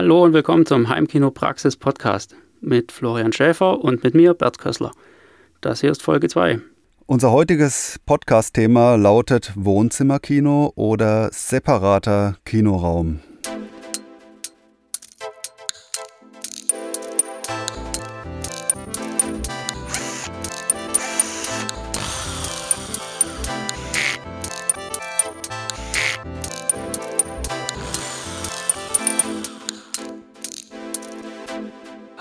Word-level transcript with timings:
Hallo 0.00 0.24
und 0.24 0.32
willkommen 0.32 0.64
zum 0.64 0.88
Heimkino 0.88 1.30
Praxis 1.30 1.76
Podcast 1.76 2.34
mit 2.62 2.90
Florian 2.90 3.34
Schäfer 3.34 3.84
und 3.84 4.02
mit 4.02 4.14
mir 4.14 4.32
Bert 4.32 4.56
Kössler. 4.56 4.92
Das 5.60 5.82
hier 5.82 5.90
ist 5.90 6.00
Folge 6.00 6.26
2. 6.26 6.58
Unser 7.04 7.32
heutiges 7.32 8.00
Podcast-Thema 8.06 8.96
lautet 8.96 9.52
Wohnzimmerkino 9.56 10.72
oder 10.74 11.28
separater 11.32 12.38
Kinoraum. 12.46 13.20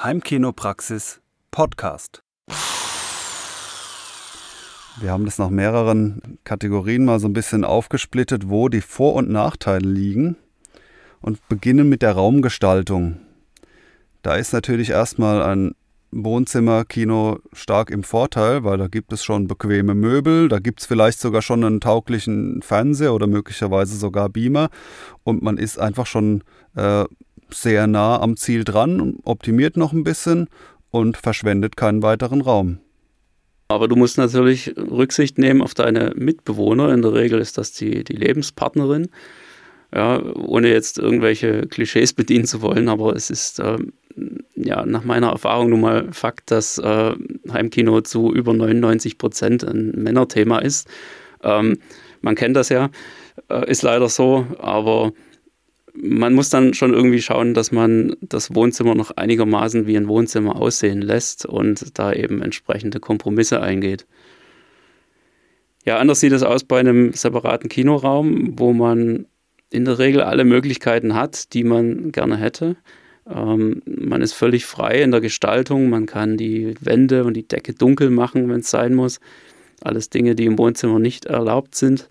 Heimkinopraxis 0.09 1.21
Podcast. 1.51 2.23
Wir 4.99 5.11
haben 5.11 5.25
das 5.25 5.37
nach 5.37 5.51
mehreren 5.51 6.39
Kategorien 6.43 7.05
mal 7.05 7.19
so 7.19 7.27
ein 7.27 7.33
bisschen 7.33 7.63
aufgesplittet, 7.63 8.49
wo 8.49 8.69
die 8.69 8.81
Vor- 8.81 9.13
und 9.13 9.29
Nachteile 9.29 9.87
liegen 9.87 10.35
und 11.21 11.47
beginnen 11.47 11.89
mit 11.89 12.01
der 12.01 12.13
Raumgestaltung. 12.13 13.19
Da 14.23 14.33
ist 14.33 14.51
natürlich 14.51 14.89
erstmal 14.89 15.43
ein 15.43 15.75
Wohnzimmerkino 16.11 17.37
stark 17.53 17.91
im 17.91 18.01
Vorteil, 18.01 18.63
weil 18.63 18.79
da 18.79 18.87
gibt 18.87 19.13
es 19.13 19.23
schon 19.23 19.47
bequeme 19.47 19.93
Möbel, 19.93 20.47
da 20.47 20.57
gibt 20.57 20.79
es 20.79 20.87
vielleicht 20.87 21.19
sogar 21.19 21.43
schon 21.43 21.63
einen 21.63 21.81
tauglichen 21.81 22.63
Fernseher 22.63 23.13
oder 23.13 23.27
möglicherweise 23.27 23.95
sogar 23.95 24.29
Beamer 24.29 24.71
und 25.23 25.43
man 25.43 25.59
ist 25.59 25.77
einfach 25.77 26.07
schon 26.07 26.43
äh, 26.75 27.05
sehr 27.53 27.87
nah 27.87 28.19
am 28.19 28.37
Ziel 28.37 28.63
dran, 28.63 29.17
optimiert 29.23 29.77
noch 29.77 29.93
ein 29.93 30.03
bisschen 30.03 30.47
und 30.91 31.17
verschwendet 31.17 31.77
keinen 31.77 32.01
weiteren 32.03 32.41
Raum. 32.41 32.79
Aber 33.71 33.87
du 33.87 33.95
musst 33.95 34.17
natürlich 34.17 34.73
Rücksicht 34.77 35.37
nehmen 35.37 35.61
auf 35.61 35.75
deine 35.75 36.13
Mitbewohner. 36.15 36.91
In 36.91 37.03
der 37.03 37.13
Regel 37.13 37.39
ist 37.39 37.57
das 37.59 37.71
die, 37.71 38.03
die 38.03 38.15
Lebenspartnerin. 38.15 39.09
Ja, 39.93 40.21
ohne 40.35 40.69
jetzt 40.69 40.97
irgendwelche 40.97 41.67
Klischees 41.67 42.13
bedienen 42.15 42.45
zu 42.45 42.61
wollen, 42.61 42.89
aber 42.89 43.15
es 43.15 43.29
ist 43.29 43.59
äh, 43.59 43.77
ja 44.55 44.85
nach 44.85 45.03
meiner 45.03 45.29
Erfahrung 45.29 45.69
nun 45.69 45.81
mal 45.81 46.11
Fakt, 46.11 46.51
dass 46.51 46.79
äh, 46.79 47.13
Heimkino 47.51 48.01
zu 48.01 48.33
über 48.33 48.53
99 48.53 49.17
Prozent 49.19 49.63
ein 49.63 49.91
Männerthema 49.91 50.59
ist. 50.59 50.87
Ähm, 51.43 51.77
man 52.21 52.35
kennt 52.35 52.55
das 52.55 52.69
ja, 52.69 52.89
äh, 53.49 53.69
ist 53.69 53.83
leider 53.83 54.09
so, 54.09 54.47
aber 54.57 55.11
man 55.93 56.33
muss 56.33 56.49
dann 56.49 56.73
schon 56.73 56.93
irgendwie 56.93 57.21
schauen, 57.21 57.53
dass 57.53 57.71
man 57.71 58.15
das 58.21 58.53
Wohnzimmer 58.53 58.95
noch 58.95 59.11
einigermaßen 59.11 59.87
wie 59.87 59.97
ein 59.97 60.07
Wohnzimmer 60.07 60.55
aussehen 60.55 61.01
lässt 61.01 61.45
und 61.45 61.97
da 61.97 62.13
eben 62.13 62.41
entsprechende 62.41 62.99
Kompromisse 62.99 63.61
eingeht. 63.61 64.05
Ja, 65.85 65.97
anders 65.97 66.19
sieht 66.19 66.33
es 66.33 66.43
aus 66.43 66.63
bei 66.63 66.79
einem 66.79 67.13
separaten 67.13 67.69
Kinoraum, 67.69 68.59
wo 68.59 68.73
man 68.73 69.25
in 69.71 69.85
der 69.85 69.99
Regel 69.99 70.21
alle 70.21 70.43
Möglichkeiten 70.43 71.15
hat, 71.15 71.53
die 71.53 71.63
man 71.63 72.11
gerne 72.11 72.37
hätte. 72.37 72.75
Ähm, 73.29 73.81
man 73.85 74.21
ist 74.21 74.33
völlig 74.33 74.65
frei 74.65 75.01
in 75.01 75.11
der 75.11 75.21
Gestaltung, 75.21 75.89
man 75.89 76.05
kann 76.05 76.37
die 76.37 76.75
Wände 76.81 77.23
und 77.23 77.35
die 77.35 77.47
Decke 77.47 77.73
dunkel 77.73 78.09
machen, 78.09 78.49
wenn 78.49 78.59
es 78.59 78.69
sein 78.69 78.95
muss. 78.95 79.19
Alles 79.81 80.09
Dinge, 80.09 80.35
die 80.35 80.45
im 80.45 80.57
Wohnzimmer 80.57 80.99
nicht 80.99 81.25
erlaubt 81.25 81.75
sind 81.75 82.09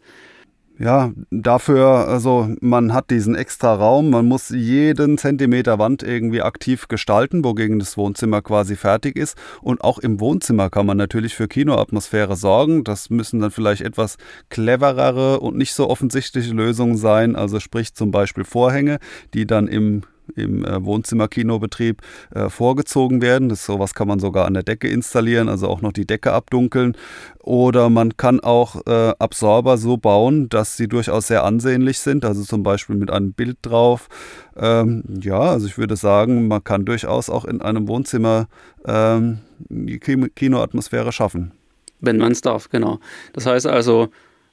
ja, 0.79 1.13
dafür, 1.31 2.07
also 2.09 2.49
man 2.61 2.95
hat 2.95 3.11
diesen 3.11 3.35
extra 3.35 3.75
Raum, 3.75 4.11
man 4.11 4.27
muss 4.27 4.51
jeden 4.51 5.19
Zentimeter 5.19 5.79
Wand 5.81 6.05
irgendwie 6.05 6.41
aktiv 6.41 6.87
gestalten, 6.87 7.45
wogegen 7.45 7.81
das 7.81 7.97
Wohnzimmer 7.97 8.43
quasi 8.43 8.77
fertig 8.77 9.17
ist. 9.17 9.37
Und 9.61 9.83
auch 9.83 9.99
im 9.99 10.21
Wohnzimmer 10.21 10.71
kann 10.71 10.87
man 10.87 10.97
natürlich 10.97 11.35
für 11.35 11.49
Kinoatmosphäre 11.49 12.37
sorgen. 12.37 12.85
Das 12.85 13.11
müssen 13.11 13.41
dann 13.41 13.51
vielleicht 13.51 13.83
etwas 13.83 14.19
cleverere 14.51 15.41
und 15.41 15.57
nicht 15.57 15.75
so 15.75 15.91
offensichtliche 15.91 16.55
Lösungen 16.55 16.97
sein. 16.97 17.35
Also 17.35 17.59
sprich 17.59 17.95
zum 17.95 18.13
Beispiel 18.13 18.45
Vorhänge, 18.45 18.99
die 19.35 19.47
dann 19.47 19.67
im 19.67 20.03
im 20.37 20.65
äh, 20.65 20.85
Wohnzimmerkinobetrieb 20.85 22.03
äh, 22.35 22.49
vorgezogen 22.49 23.23
werden. 23.23 23.49
Das 23.49 23.65
sowas 23.65 23.95
kann 23.95 24.09
man 24.09 24.21
sogar 24.21 24.47
an 24.47 24.55
der 24.55 24.63
Decke 24.63 24.89
installieren, 24.89 25.49
also 25.49 25.69
auch 25.69 25.81
noch 25.81 25.93
die 25.93 26.07
Decke 26.07 26.33
abdunkeln. 26.33 26.97
Oder 27.43 27.91
man 27.91 28.17
kann 28.17 28.41
auch 28.41 28.87
äh, 28.87 29.15
Absorber 29.19 29.79
so 29.79 29.97
bauen, 29.97 30.49
dass 30.49 30.77
sie 30.77 30.89
durchaus 30.89 31.29
sehr 31.29 31.45
ansehnlich 31.45 31.99
sind, 31.99 32.25
also 32.25 32.43
zum 32.43 32.63
Beispiel 32.63 32.97
mit 32.97 33.11
einem 33.11 33.33
Bild 33.33 33.59
drauf. 33.63 34.09
Ähm, 34.57 35.05
ja, 35.21 35.41
also 35.41 35.67
ich 35.67 35.79
würde 35.79 35.97
sagen, 35.97 36.49
man 36.49 36.63
kann 36.65 36.85
durchaus 36.85 37.31
auch 37.31 37.45
in 37.45 37.63
einem 37.63 37.89
Wohnzimmer 37.89 38.49
ähm, 38.87 39.39
die 39.69 39.99
Kinoatmosphäre 39.99 41.13
schaffen. 41.13 41.53
Wenn 42.01 42.19
man 42.19 42.33
es 42.33 42.41
darf, 42.41 42.69
genau. 42.69 43.01
Das 43.33 43.47
heißt 43.47 43.67
also, 43.67 44.09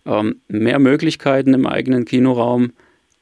ähm, 0.05 0.41
mehr 0.47 0.79
Möglichkeiten 0.79 1.53
im 1.53 1.65
eigenen 1.65 2.05
Kinoraum 2.05 2.71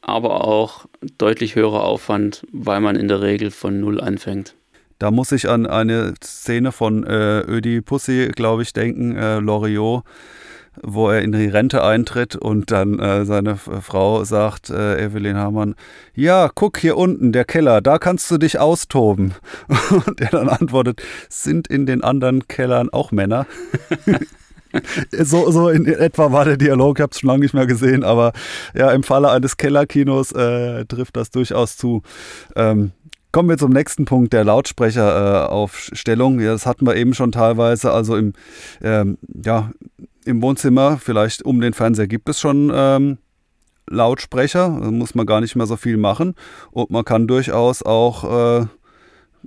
aber 0.03 0.45
auch 0.45 0.85
deutlich 1.17 1.55
höherer 1.55 1.83
Aufwand, 1.83 2.45
weil 2.51 2.81
man 2.81 2.95
in 2.95 3.07
der 3.07 3.21
Regel 3.21 3.51
von 3.51 3.79
Null 3.79 4.01
anfängt. 4.01 4.55
Da 4.99 5.11
muss 5.11 5.31
ich 5.31 5.49
an 5.49 5.65
eine 5.65 6.13
Szene 6.23 6.71
von 6.71 7.05
äh, 7.05 7.39
Ödi 7.41 7.81
Pussy, 7.81 8.29
glaube 8.35 8.61
ich, 8.61 8.73
denken, 8.73 9.15
äh, 9.15 9.39
Loriot, 9.39 10.03
wo 10.81 11.09
er 11.09 11.21
in 11.21 11.31
die 11.31 11.47
Rente 11.47 11.83
eintritt 11.83 12.35
und 12.35 12.71
dann 12.71 12.99
äh, 12.99 13.25
seine 13.25 13.57
Frau 13.57 14.23
sagt, 14.23 14.69
äh, 14.69 15.03
Evelyn 15.03 15.37
Hamann, 15.37 15.75
ja, 16.15 16.49
guck 16.53 16.77
hier 16.77 16.97
unten, 16.97 17.31
der 17.31 17.45
Keller, 17.45 17.81
da 17.81 17.97
kannst 17.97 18.29
du 18.29 18.37
dich 18.37 18.59
austoben. 18.59 19.33
Und 20.05 20.21
er 20.21 20.29
dann 20.29 20.49
antwortet, 20.49 21.01
sind 21.29 21.67
in 21.67 21.85
den 21.85 22.03
anderen 22.03 22.47
Kellern 22.47 22.89
auch 22.89 23.11
Männer? 23.11 23.45
so, 25.11 25.51
so 25.51 25.69
in 25.69 25.85
etwa 25.85 26.31
war 26.31 26.45
der 26.45 26.57
Dialog, 26.57 26.97
ich 26.97 27.03
habe 27.03 27.11
es 27.11 27.19
schon 27.19 27.27
lange 27.27 27.41
nicht 27.41 27.53
mehr 27.53 27.67
gesehen, 27.67 28.03
aber 28.03 28.33
ja, 28.75 28.91
im 28.91 29.03
Falle 29.03 29.29
eines 29.29 29.57
Kellerkinos 29.57 30.31
äh, 30.31 30.85
trifft 30.85 31.15
das 31.15 31.31
durchaus 31.31 31.77
zu. 31.77 32.01
Ähm, 32.55 32.91
Kommen 33.33 33.49
wir 33.49 33.57
zum 33.57 33.71
nächsten 33.71 34.05
Punkt, 34.05 34.31
der 34.31 34.43
Lautsprecheraufstellung. 34.43 36.39
Äh, 36.39 36.43
ja, 36.43 36.51
das 36.51 36.67
hatten 36.67 36.85
wir 36.85 36.95
eben 36.95 37.15
schon 37.15 37.31
teilweise. 37.31 37.91
Also 37.91 38.15
im, 38.15 38.33
ähm, 38.83 39.17
ja, 39.43 39.71
im 40.23 40.39
Wohnzimmer, 40.43 40.99
vielleicht 40.99 41.41
um 41.41 41.59
den 41.59 41.73
Fernseher, 41.73 42.05
gibt 42.05 42.29
es 42.29 42.39
schon 42.39 42.71
ähm, 42.71 43.17
Lautsprecher. 43.89 44.77
Da 44.79 44.91
muss 44.91 45.15
man 45.15 45.25
gar 45.25 45.41
nicht 45.41 45.55
mehr 45.55 45.65
so 45.65 45.77
viel 45.77 45.97
machen. 45.97 46.35
Und 46.69 46.91
man 46.91 47.05
kann 47.05 47.25
durchaus 47.25 47.81
auch 47.81 48.61
äh, 48.61 48.67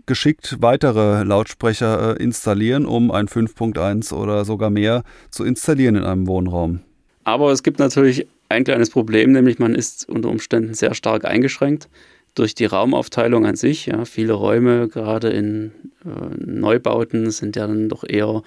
geschickt 0.04 0.56
weitere 0.60 1.22
Lautsprecher 1.24 2.16
äh, 2.16 2.22
installieren, 2.22 2.86
um 2.86 3.10
ein 3.10 3.28
5.1 3.28 4.12
oder 4.12 4.44
sogar 4.44 4.70
mehr 4.70 5.02
zu 5.30 5.44
installieren 5.44 5.96
in 5.96 6.04
einem 6.04 6.26
Wohnraum. 6.26 6.80
Aber 7.24 7.50
es 7.52 7.62
gibt 7.62 7.78
natürlich 7.78 8.26
ein 8.48 8.64
kleines 8.64 8.90
Problem, 8.90 9.32
nämlich 9.32 9.58
man 9.58 9.74
ist 9.74 10.08
unter 10.08 10.28
Umständen 10.28 10.74
sehr 10.74 10.94
stark 10.94 11.24
eingeschränkt 11.24 11.88
durch 12.34 12.54
die 12.54 12.66
Raumaufteilung 12.66 13.46
an 13.46 13.56
sich. 13.56 13.86
Ja, 13.86 14.04
viele 14.04 14.34
Räume, 14.34 14.88
gerade 14.88 15.30
in 15.30 15.72
äh, 16.04 16.36
Neubauten, 16.38 17.30
sind 17.30 17.56
ja 17.56 17.66
dann 17.66 17.88
doch 17.88 18.04
eher 18.06 18.42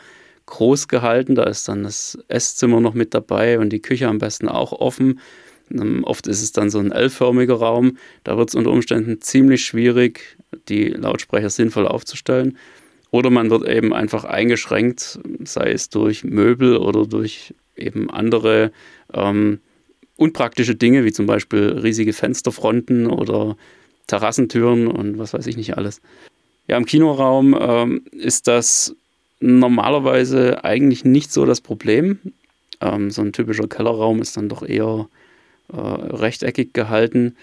groß 0.46 0.88
gehalten. 0.88 1.36
Da 1.36 1.44
ist 1.44 1.68
dann 1.68 1.84
das 1.84 2.18
Esszimmer 2.28 2.80
noch 2.80 2.94
mit 2.94 3.14
dabei 3.14 3.60
und 3.60 3.72
die 3.72 3.82
Küche 3.82 4.08
am 4.08 4.20
besten 4.20 4.48
auch 4.48 4.72
offen. 4.72 5.20
Ähm, 5.72 6.04
oft 6.04 6.28
ist 6.28 6.42
es 6.42 6.52
dann 6.52 6.70
so 6.70 6.80
ein 6.80 6.92
L-förmiger 6.92 7.56
Raum. 7.56 7.98
Da 8.24 8.38
wird 8.38 8.50
es 8.50 8.56
unter 8.56 8.72
Umständen 8.72 9.22
ziemlich 9.22 9.66
schwierig, 9.66 10.38
die 10.68 10.90
Lautsprecher 10.90 11.50
sinnvoll 11.50 11.88
aufzustellen. 11.88 12.58
Oder 13.12 13.30
man 13.30 13.50
wird 13.50 13.68
eben 13.68 13.94
einfach 13.94 14.24
eingeschränkt, 14.24 15.20
sei 15.44 15.72
es 15.72 15.90
durch 15.90 16.24
Möbel 16.24 16.78
oder 16.78 17.08
durch 17.08 17.54
eben 17.76 18.10
andere 18.10 18.72
ähm, 19.14 19.60
unpraktische 20.16 20.76
Dinge, 20.76 21.06
wie 21.06 21.12
zum 21.12 21.26
Beispiel 21.26 21.80
riesige 21.82 22.14
Fensterfronten 22.14 23.08
oder 23.08 23.56
Terrassentüren 24.08 24.88
und 24.88 25.18
was 25.18 25.34
weiß 25.34 25.48
ich 25.48 25.58
nicht 25.58 25.78
alles. 25.78 26.02
Ja, 26.68 26.78
im 26.78 26.86
Kinoraum 26.86 27.58
ähm, 27.60 28.04
ist 28.12 28.48
das 28.48 28.96
normalerweise 29.40 30.64
eigentlich 30.64 31.06
nicht 31.06 31.32
so 31.32 31.46
das 31.46 31.62
Problem. 31.62 32.20
Ähm, 32.82 33.12
so 33.12 33.22
ein 33.22 33.34
typischer 33.34 33.68
Kellerraum 33.68 34.22
ist 34.22 34.38
dann 34.38 34.50
doch 34.50 34.62
eher 34.62 35.08
äh, 35.74 35.78
rechteckig 35.78 36.74
gehalten. 36.74 37.36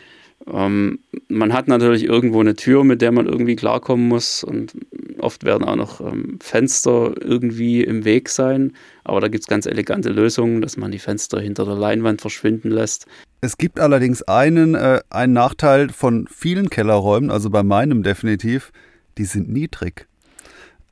Ähm, 0.47 1.01
man 1.29 1.53
hat 1.53 1.67
natürlich 1.67 2.05
irgendwo 2.05 2.41
eine 2.41 2.55
Tür, 2.55 2.85
mit 2.85 3.03
der 3.03 3.11
man 3.11 3.27
irgendwie 3.27 3.57
klarkommen 3.57 4.07
muss 4.07 4.45
und 4.45 4.75
oft 5.19 5.45
werden 5.45 5.67
auch 5.67 5.77
noch 5.77 6.01
ähm, 6.01 6.39
Fenster 6.41 7.15
irgendwie 7.21 7.83
im 7.83 8.05
Weg 8.05 8.29
sein, 8.29 8.73
aber 9.03 9.21
da 9.21 9.29
gibt 9.29 9.45
es 9.45 9.49
ganz 9.49 9.67
elegante 9.67 10.11
Lösungen, 10.11 10.61
dass 10.61 10.77
man 10.77 10.93
die 10.93 10.99
Fenster 10.99 11.41
hinter 11.41 11.65
der 11.65 11.75
Leinwand 11.75 12.21
verschwinden 12.21 12.71
lässt. 12.71 13.07
Es 13.41 13.57
gibt 13.57 13.81
allerdings 13.81 14.23
einen, 14.23 14.75
äh, 14.75 15.01
einen 15.11 15.33
Nachteil 15.33 15.89
von 15.89 16.29
vielen 16.31 16.71
Kellerräumen, 16.71 17.31
also 17.31 17.51
bei 17.51 17.63
meinem 17.63 18.03
definitiv, 18.03 18.73
die 19.19 19.25
sind 19.25 19.49
niedrig. 19.49 20.07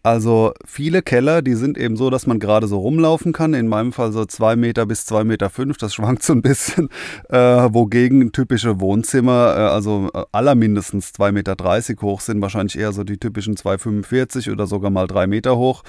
Also 0.04 0.52
viele 0.66 1.00
Keller, 1.00 1.40
die 1.40 1.54
sind 1.54 1.78
eben 1.78 1.96
so, 1.96 2.10
dass 2.10 2.26
man 2.26 2.38
gerade 2.38 2.66
so 2.66 2.78
rumlaufen 2.78 3.32
kann. 3.32 3.54
In 3.54 3.68
meinem 3.68 3.90
Fall 3.90 4.12
so 4.12 4.26
zwei 4.26 4.54
Meter 4.54 4.84
bis 4.84 5.06
zwei 5.06 5.24
Meter, 5.24 5.48
fünf, 5.48 5.78
das 5.78 5.94
schwankt 5.94 6.22
so 6.22 6.34
ein 6.34 6.42
bisschen. 6.42 6.90
Äh, 7.30 7.38
wogegen 7.38 8.30
typische 8.30 8.80
Wohnzimmer, 8.80 9.54
äh, 9.56 9.60
also 9.60 10.10
äh, 10.12 10.22
allermindestens 10.30 11.14
zwei 11.14 11.32
Meter 11.32 11.56
dreißig 11.56 12.02
hoch 12.02 12.20
sind, 12.20 12.42
wahrscheinlich 12.42 12.78
eher 12.78 12.92
so 12.92 13.02
die 13.02 13.16
typischen 13.16 13.56
2,45 13.56 14.52
oder 14.52 14.66
sogar 14.66 14.90
mal 14.90 15.06
drei 15.06 15.26
Meter 15.26 15.56
hoch. 15.56 15.82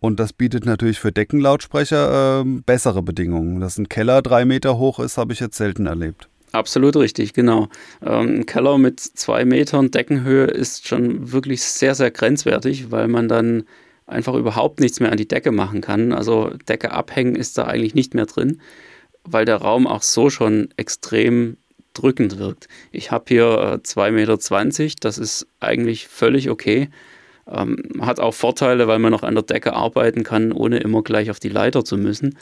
Und 0.00 0.20
das 0.20 0.34
bietet 0.34 0.66
natürlich 0.66 1.00
für 1.00 1.10
Deckenlautsprecher 1.10 2.42
äh, 2.42 2.44
bessere 2.44 3.02
Bedingungen. 3.02 3.60
Dass 3.60 3.78
ein 3.78 3.88
Keller 3.88 4.20
drei 4.20 4.44
Meter 4.44 4.76
hoch 4.76 5.00
ist, 5.00 5.16
habe 5.16 5.32
ich 5.32 5.40
jetzt 5.40 5.56
selten 5.56 5.86
erlebt. 5.86 6.28
Absolut 6.52 6.96
richtig, 6.96 7.32
genau. 7.32 7.68
Ähm, 8.04 8.40
ein 8.40 8.46
Keller 8.46 8.76
mit 8.76 9.00
zwei 9.00 9.44
Metern 9.46 9.90
Deckenhöhe 9.90 10.44
ist 10.44 10.86
schon 10.86 11.32
wirklich 11.32 11.62
sehr, 11.62 11.94
sehr 11.94 12.10
grenzwertig, 12.10 12.90
weil 12.90 13.08
man 13.08 13.26
dann 13.28 13.64
einfach 14.06 14.34
überhaupt 14.34 14.78
nichts 14.78 15.00
mehr 15.00 15.10
an 15.10 15.16
die 15.16 15.28
Decke 15.28 15.50
machen 15.50 15.80
kann. 15.80 16.12
Also 16.12 16.50
Decke 16.68 16.90
abhängen 16.92 17.36
ist 17.36 17.56
da 17.56 17.64
eigentlich 17.64 17.94
nicht 17.94 18.14
mehr 18.14 18.26
drin, 18.26 18.60
weil 19.24 19.46
der 19.46 19.56
Raum 19.56 19.86
auch 19.86 20.02
so 20.02 20.28
schon 20.28 20.68
extrem 20.76 21.56
drückend 21.94 22.38
wirkt. 22.38 22.68
Ich 22.90 23.10
habe 23.10 23.24
hier 23.28 23.44
äh, 23.44 23.86
2,20 23.86 24.10
Meter, 24.12 24.96
das 25.00 25.16
ist 25.16 25.46
eigentlich 25.60 26.06
völlig 26.06 26.50
okay. 26.50 26.90
Ähm, 27.50 27.82
hat 28.00 28.20
auch 28.20 28.34
Vorteile, 28.34 28.88
weil 28.88 28.98
man 28.98 29.10
noch 29.10 29.22
an 29.22 29.34
der 29.34 29.42
Decke 29.42 29.72
arbeiten 29.72 30.22
kann, 30.22 30.52
ohne 30.52 30.78
immer 30.78 31.02
gleich 31.02 31.30
auf 31.30 31.40
die 31.40 31.48
Leiter 31.48 31.82
zu 31.82 31.96
müssen 31.96 32.36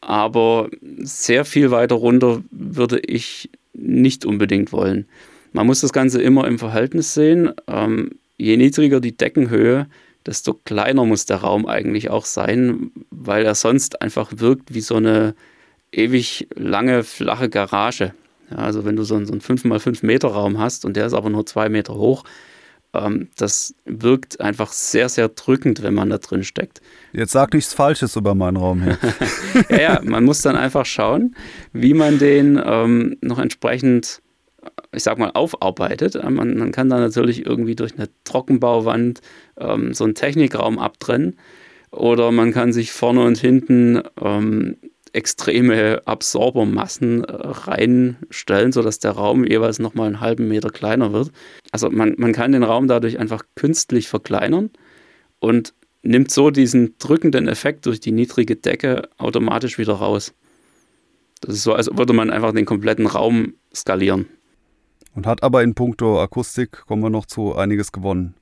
aber 0.00 0.68
sehr 1.00 1.44
viel 1.44 1.70
weiter 1.70 1.96
runter 1.96 2.42
würde 2.50 2.98
ich 3.00 3.50
nicht 3.72 4.24
unbedingt 4.24 4.72
wollen. 4.72 5.06
Man 5.52 5.66
muss 5.66 5.80
das 5.80 5.92
Ganze 5.92 6.20
immer 6.22 6.46
im 6.46 6.58
Verhältnis 6.58 7.14
sehen. 7.14 7.52
Ähm, 7.66 8.12
je 8.36 8.56
niedriger 8.56 9.00
die 9.00 9.16
Deckenhöhe, 9.16 9.86
desto 10.26 10.54
kleiner 10.54 11.04
muss 11.04 11.26
der 11.26 11.38
Raum 11.38 11.66
eigentlich 11.66 12.10
auch 12.10 12.24
sein, 12.24 12.90
weil 13.10 13.44
er 13.44 13.54
sonst 13.54 14.02
einfach 14.02 14.30
wirkt 14.36 14.74
wie 14.74 14.80
so 14.80 14.96
eine 14.96 15.34
ewig 15.92 16.48
lange, 16.54 17.02
flache 17.02 17.48
Garage. 17.48 18.12
Ja, 18.50 18.58
also 18.58 18.84
wenn 18.84 18.96
du 18.96 19.04
so 19.04 19.14
einen, 19.14 19.26
so 19.26 19.32
einen 19.32 19.40
5x5 19.40 20.04
Meter 20.04 20.28
Raum 20.28 20.58
hast 20.58 20.84
und 20.84 20.96
der 20.96 21.06
ist 21.06 21.14
aber 21.14 21.30
nur 21.30 21.46
zwei 21.46 21.68
Meter 21.68 21.94
hoch, 21.94 22.24
ähm, 22.94 23.28
das 23.36 23.74
wirkt 23.84 24.40
einfach 24.40 24.72
sehr, 24.72 25.08
sehr 25.08 25.28
drückend, 25.28 25.82
wenn 25.82 25.94
man 25.94 26.10
da 26.10 26.18
drin 26.18 26.44
steckt. 26.44 26.80
Jetzt 27.12 27.32
sag 27.32 27.52
nichts 27.52 27.74
Falsches 27.74 28.16
über 28.16 28.34
meinen 28.34 28.56
Raum 28.56 28.82
hier. 28.82 28.98
ja, 29.70 29.80
ja, 29.80 30.00
man 30.02 30.24
muss 30.24 30.42
dann 30.42 30.56
einfach 30.56 30.86
schauen, 30.86 31.34
wie 31.72 31.94
man 31.94 32.18
den 32.18 32.60
ähm, 32.62 33.16
noch 33.20 33.38
entsprechend, 33.38 34.22
ich 34.92 35.02
sag 35.02 35.18
mal, 35.18 35.30
aufarbeitet. 35.32 36.14
Äh, 36.14 36.30
man, 36.30 36.56
man 36.56 36.72
kann 36.72 36.88
da 36.88 36.98
natürlich 36.98 37.44
irgendwie 37.44 37.76
durch 37.76 37.94
eine 37.96 38.08
Trockenbauwand 38.24 39.20
ähm, 39.58 39.92
so 39.92 40.04
einen 40.04 40.14
Technikraum 40.14 40.78
abtrennen. 40.78 41.36
Oder 41.90 42.32
man 42.32 42.52
kann 42.52 42.72
sich 42.72 42.92
vorne 42.92 43.22
und 43.22 43.38
hinten 43.38 44.02
ähm, 44.22 44.76
extreme 45.18 46.00
Absorbermassen 46.06 47.24
äh, 47.24 47.32
reinstellen, 47.32 48.70
sodass 48.70 49.00
der 49.00 49.10
Raum 49.10 49.44
jeweils 49.44 49.80
nochmal 49.80 50.06
einen 50.06 50.20
halben 50.20 50.46
Meter 50.46 50.70
kleiner 50.70 51.12
wird. 51.12 51.32
Also 51.72 51.90
man, 51.90 52.14
man 52.18 52.32
kann 52.32 52.52
den 52.52 52.62
Raum 52.62 52.86
dadurch 52.86 53.18
einfach 53.18 53.42
künstlich 53.56 54.08
verkleinern 54.08 54.70
und 55.40 55.74
nimmt 56.02 56.30
so 56.30 56.50
diesen 56.50 56.94
drückenden 56.98 57.48
Effekt 57.48 57.86
durch 57.86 57.98
die 57.98 58.12
niedrige 58.12 58.54
Decke 58.54 59.08
automatisch 59.18 59.76
wieder 59.76 59.94
raus. 59.94 60.34
Das 61.40 61.56
ist 61.56 61.64
so, 61.64 61.74
als 61.74 61.90
würde 61.92 62.12
man 62.12 62.30
einfach 62.30 62.52
den 62.52 62.64
kompletten 62.64 63.06
Raum 63.06 63.54
skalieren. 63.74 64.26
Und 65.14 65.26
hat 65.26 65.42
aber 65.42 65.64
in 65.64 65.74
puncto 65.74 66.22
Akustik, 66.22 66.86
kommen 66.86 67.02
wir 67.02 67.10
noch 67.10 67.26
zu, 67.26 67.56
einiges 67.56 67.90
gewonnen. 67.90 68.34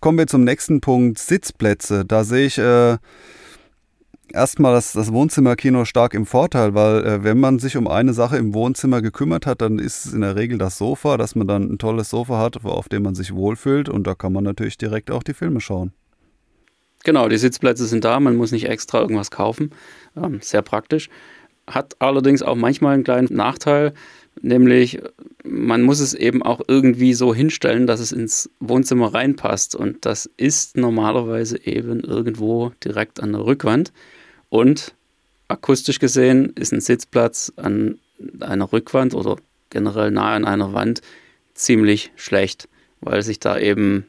Kommen 0.00 0.16
wir 0.16 0.26
zum 0.26 0.44
nächsten 0.44 0.80
Punkt, 0.80 1.18
Sitzplätze. 1.18 2.06
Da 2.06 2.24
sehe 2.24 2.46
ich 2.46 2.56
äh, 2.56 2.96
erstmal 4.34 4.74
das, 4.74 4.92
das 4.92 5.12
Wohnzimmerkino 5.12 5.84
stark 5.84 6.12
im 6.14 6.26
Vorteil, 6.26 6.74
weil 6.74 7.04
äh, 7.04 7.24
wenn 7.24 7.40
man 7.40 7.58
sich 7.58 7.76
um 7.76 7.88
eine 7.88 8.12
Sache 8.12 8.36
im 8.36 8.52
Wohnzimmer 8.52 9.00
gekümmert 9.00 9.46
hat, 9.46 9.62
dann 9.62 9.78
ist 9.78 10.04
es 10.04 10.12
in 10.12 10.20
der 10.20 10.36
Regel 10.36 10.58
das 10.58 10.76
Sofa, 10.76 11.16
dass 11.16 11.34
man 11.34 11.46
dann 11.46 11.70
ein 11.70 11.78
tolles 11.78 12.10
Sofa 12.10 12.38
hat, 12.38 12.64
auf 12.64 12.88
dem 12.88 13.04
man 13.04 13.14
sich 13.14 13.34
wohlfühlt 13.34 13.88
und 13.88 14.06
da 14.06 14.14
kann 14.14 14.32
man 14.32 14.44
natürlich 14.44 14.76
direkt 14.76 15.10
auch 15.10 15.22
die 15.22 15.34
Filme 15.34 15.60
schauen. 15.60 15.92
Genau, 17.04 17.28
die 17.28 17.38
Sitzplätze 17.38 17.86
sind 17.86 18.04
da, 18.04 18.18
man 18.18 18.36
muss 18.36 18.50
nicht 18.50 18.68
extra 18.68 19.00
irgendwas 19.00 19.30
kaufen. 19.30 19.70
Ähm, 20.16 20.40
sehr 20.40 20.62
praktisch. 20.62 21.10
Hat 21.66 21.96
allerdings 21.98 22.42
auch 22.42 22.56
manchmal 22.56 22.94
einen 22.94 23.04
kleinen 23.04 23.28
Nachteil, 23.30 23.94
nämlich 24.40 25.00
man 25.44 25.82
muss 25.82 26.00
es 26.00 26.14
eben 26.14 26.42
auch 26.42 26.60
irgendwie 26.66 27.14
so 27.14 27.34
hinstellen, 27.34 27.86
dass 27.86 28.00
es 28.00 28.12
ins 28.12 28.50
Wohnzimmer 28.58 29.12
reinpasst. 29.14 29.74
Und 29.74 30.06
das 30.06 30.30
ist 30.36 30.76
normalerweise 30.76 31.62
eben 31.64 32.00
irgendwo 32.00 32.72
direkt 32.82 33.20
an 33.20 33.32
der 33.32 33.44
Rückwand. 33.44 33.92
Und 34.54 34.94
akustisch 35.48 35.98
gesehen 35.98 36.52
ist 36.54 36.72
ein 36.72 36.80
Sitzplatz 36.80 37.52
an 37.56 37.98
einer 38.38 38.72
Rückwand 38.72 39.12
oder 39.12 39.34
generell 39.70 40.12
nahe 40.12 40.36
an 40.36 40.44
einer 40.44 40.72
Wand 40.72 41.00
ziemlich 41.54 42.12
schlecht, 42.14 42.68
weil 43.00 43.22
sich 43.22 43.40
da 43.40 43.58
eben 43.58 44.06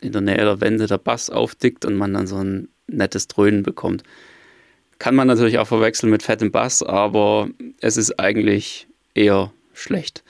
in 0.00 0.10
der 0.10 0.20
Nähe 0.20 0.38
der 0.38 0.60
Wände 0.60 0.88
der 0.88 0.98
Bass 0.98 1.30
aufdickt 1.30 1.84
und 1.84 1.94
man 1.94 2.12
dann 2.12 2.26
so 2.26 2.38
ein 2.38 2.66
nettes 2.88 3.28
Dröhnen 3.28 3.62
bekommt. 3.62 4.02
Kann 4.98 5.14
man 5.14 5.28
natürlich 5.28 5.60
auch 5.60 5.68
verwechseln 5.68 6.10
mit 6.10 6.24
fettem 6.24 6.50
Bass, 6.50 6.82
aber 6.82 7.48
es 7.80 7.96
ist 7.96 8.18
eigentlich 8.18 8.88
eher 9.14 9.52
schlecht 9.74 10.24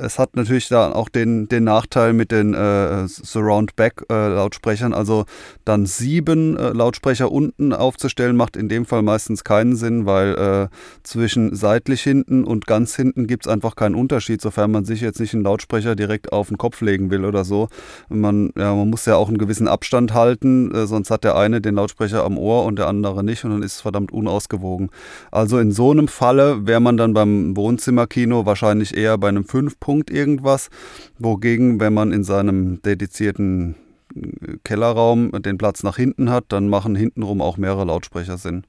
es 0.00 0.18
hat 0.18 0.36
natürlich 0.36 0.68
da 0.68 0.92
auch 0.92 1.08
den, 1.08 1.48
den 1.48 1.64
Nachteil 1.64 2.12
mit 2.12 2.32
den 2.32 2.54
äh, 2.54 3.06
Surround-Back-Lautsprechern. 3.06 4.92
Äh, 4.92 4.96
also 4.96 5.24
dann 5.64 5.86
sieben 5.86 6.56
äh, 6.56 6.70
Lautsprecher 6.70 7.30
unten 7.30 7.72
aufzustellen, 7.72 8.36
macht 8.36 8.56
in 8.56 8.68
dem 8.68 8.86
Fall 8.86 9.02
meistens 9.02 9.44
keinen 9.44 9.76
Sinn, 9.76 10.06
weil 10.06 10.34
äh, 10.34 10.68
zwischen 11.02 11.54
seitlich 11.54 12.02
hinten 12.02 12.44
und 12.44 12.66
ganz 12.66 12.96
hinten 12.96 13.26
gibt 13.26 13.46
es 13.46 13.52
einfach 13.52 13.76
keinen 13.76 13.94
Unterschied, 13.94 14.40
sofern 14.40 14.70
man 14.70 14.84
sich 14.84 15.00
jetzt 15.00 15.20
nicht 15.20 15.34
einen 15.34 15.44
Lautsprecher 15.44 15.96
direkt 15.96 16.32
auf 16.32 16.48
den 16.48 16.58
Kopf 16.58 16.80
legen 16.80 17.10
will 17.10 17.24
oder 17.24 17.44
so. 17.44 17.68
Man, 18.08 18.52
ja, 18.56 18.74
man 18.74 18.90
muss 18.90 19.06
ja 19.06 19.16
auch 19.16 19.28
einen 19.28 19.38
gewissen 19.38 19.68
Abstand 19.68 20.14
halten, 20.14 20.74
äh, 20.74 20.86
sonst 20.86 21.10
hat 21.10 21.24
der 21.24 21.36
eine 21.36 21.60
den 21.60 21.74
Lautsprecher 21.74 22.24
am 22.24 22.38
Ohr 22.38 22.64
und 22.64 22.78
der 22.78 22.88
andere 22.88 23.22
nicht 23.24 23.44
und 23.44 23.50
dann 23.50 23.62
ist 23.62 23.76
es 23.76 23.80
verdammt 23.80 24.12
unausgewogen. 24.12 24.90
Also 25.30 25.58
in 25.58 25.72
so 25.72 25.90
einem 25.90 26.08
Falle 26.08 26.66
wäre 26.66 26.80
man 26.80 26.96
dann 26.96 27.12
beim 27.12 27.56
Wohnzimmerkino 27.56 28.46
wahrscheinlich 28.46 28.96
eher 28.96 29.18
bei 29.18 29.28
einem 29.28 29.44
5 29.44 29.78
Punkt 29.90 30.08
irgendwas. 30.08 30.70
Wogegen, 31.18 31.80
wenn 31.80 31.92
man 31.92 32.12
in 32.12 32.22
seinem 32.22 32.80
dedizierten 32.80 33.74
äh, 34.14 34.56
Kellerraum 34.62 35.32
den 35.42 35.58
Platz 35.58 35.82
nach 35.82 35.96
hinten 35.96 36.30
hat, 36.30 36.44
dann 36.50 36.68
machen 36.68 36.94
hintenrum 36.94 37.40
auch 37.40 37.56
mehrere 37.56 37.84
Lautsprecher 37.86 38.38
Sinn. 38.38 38.62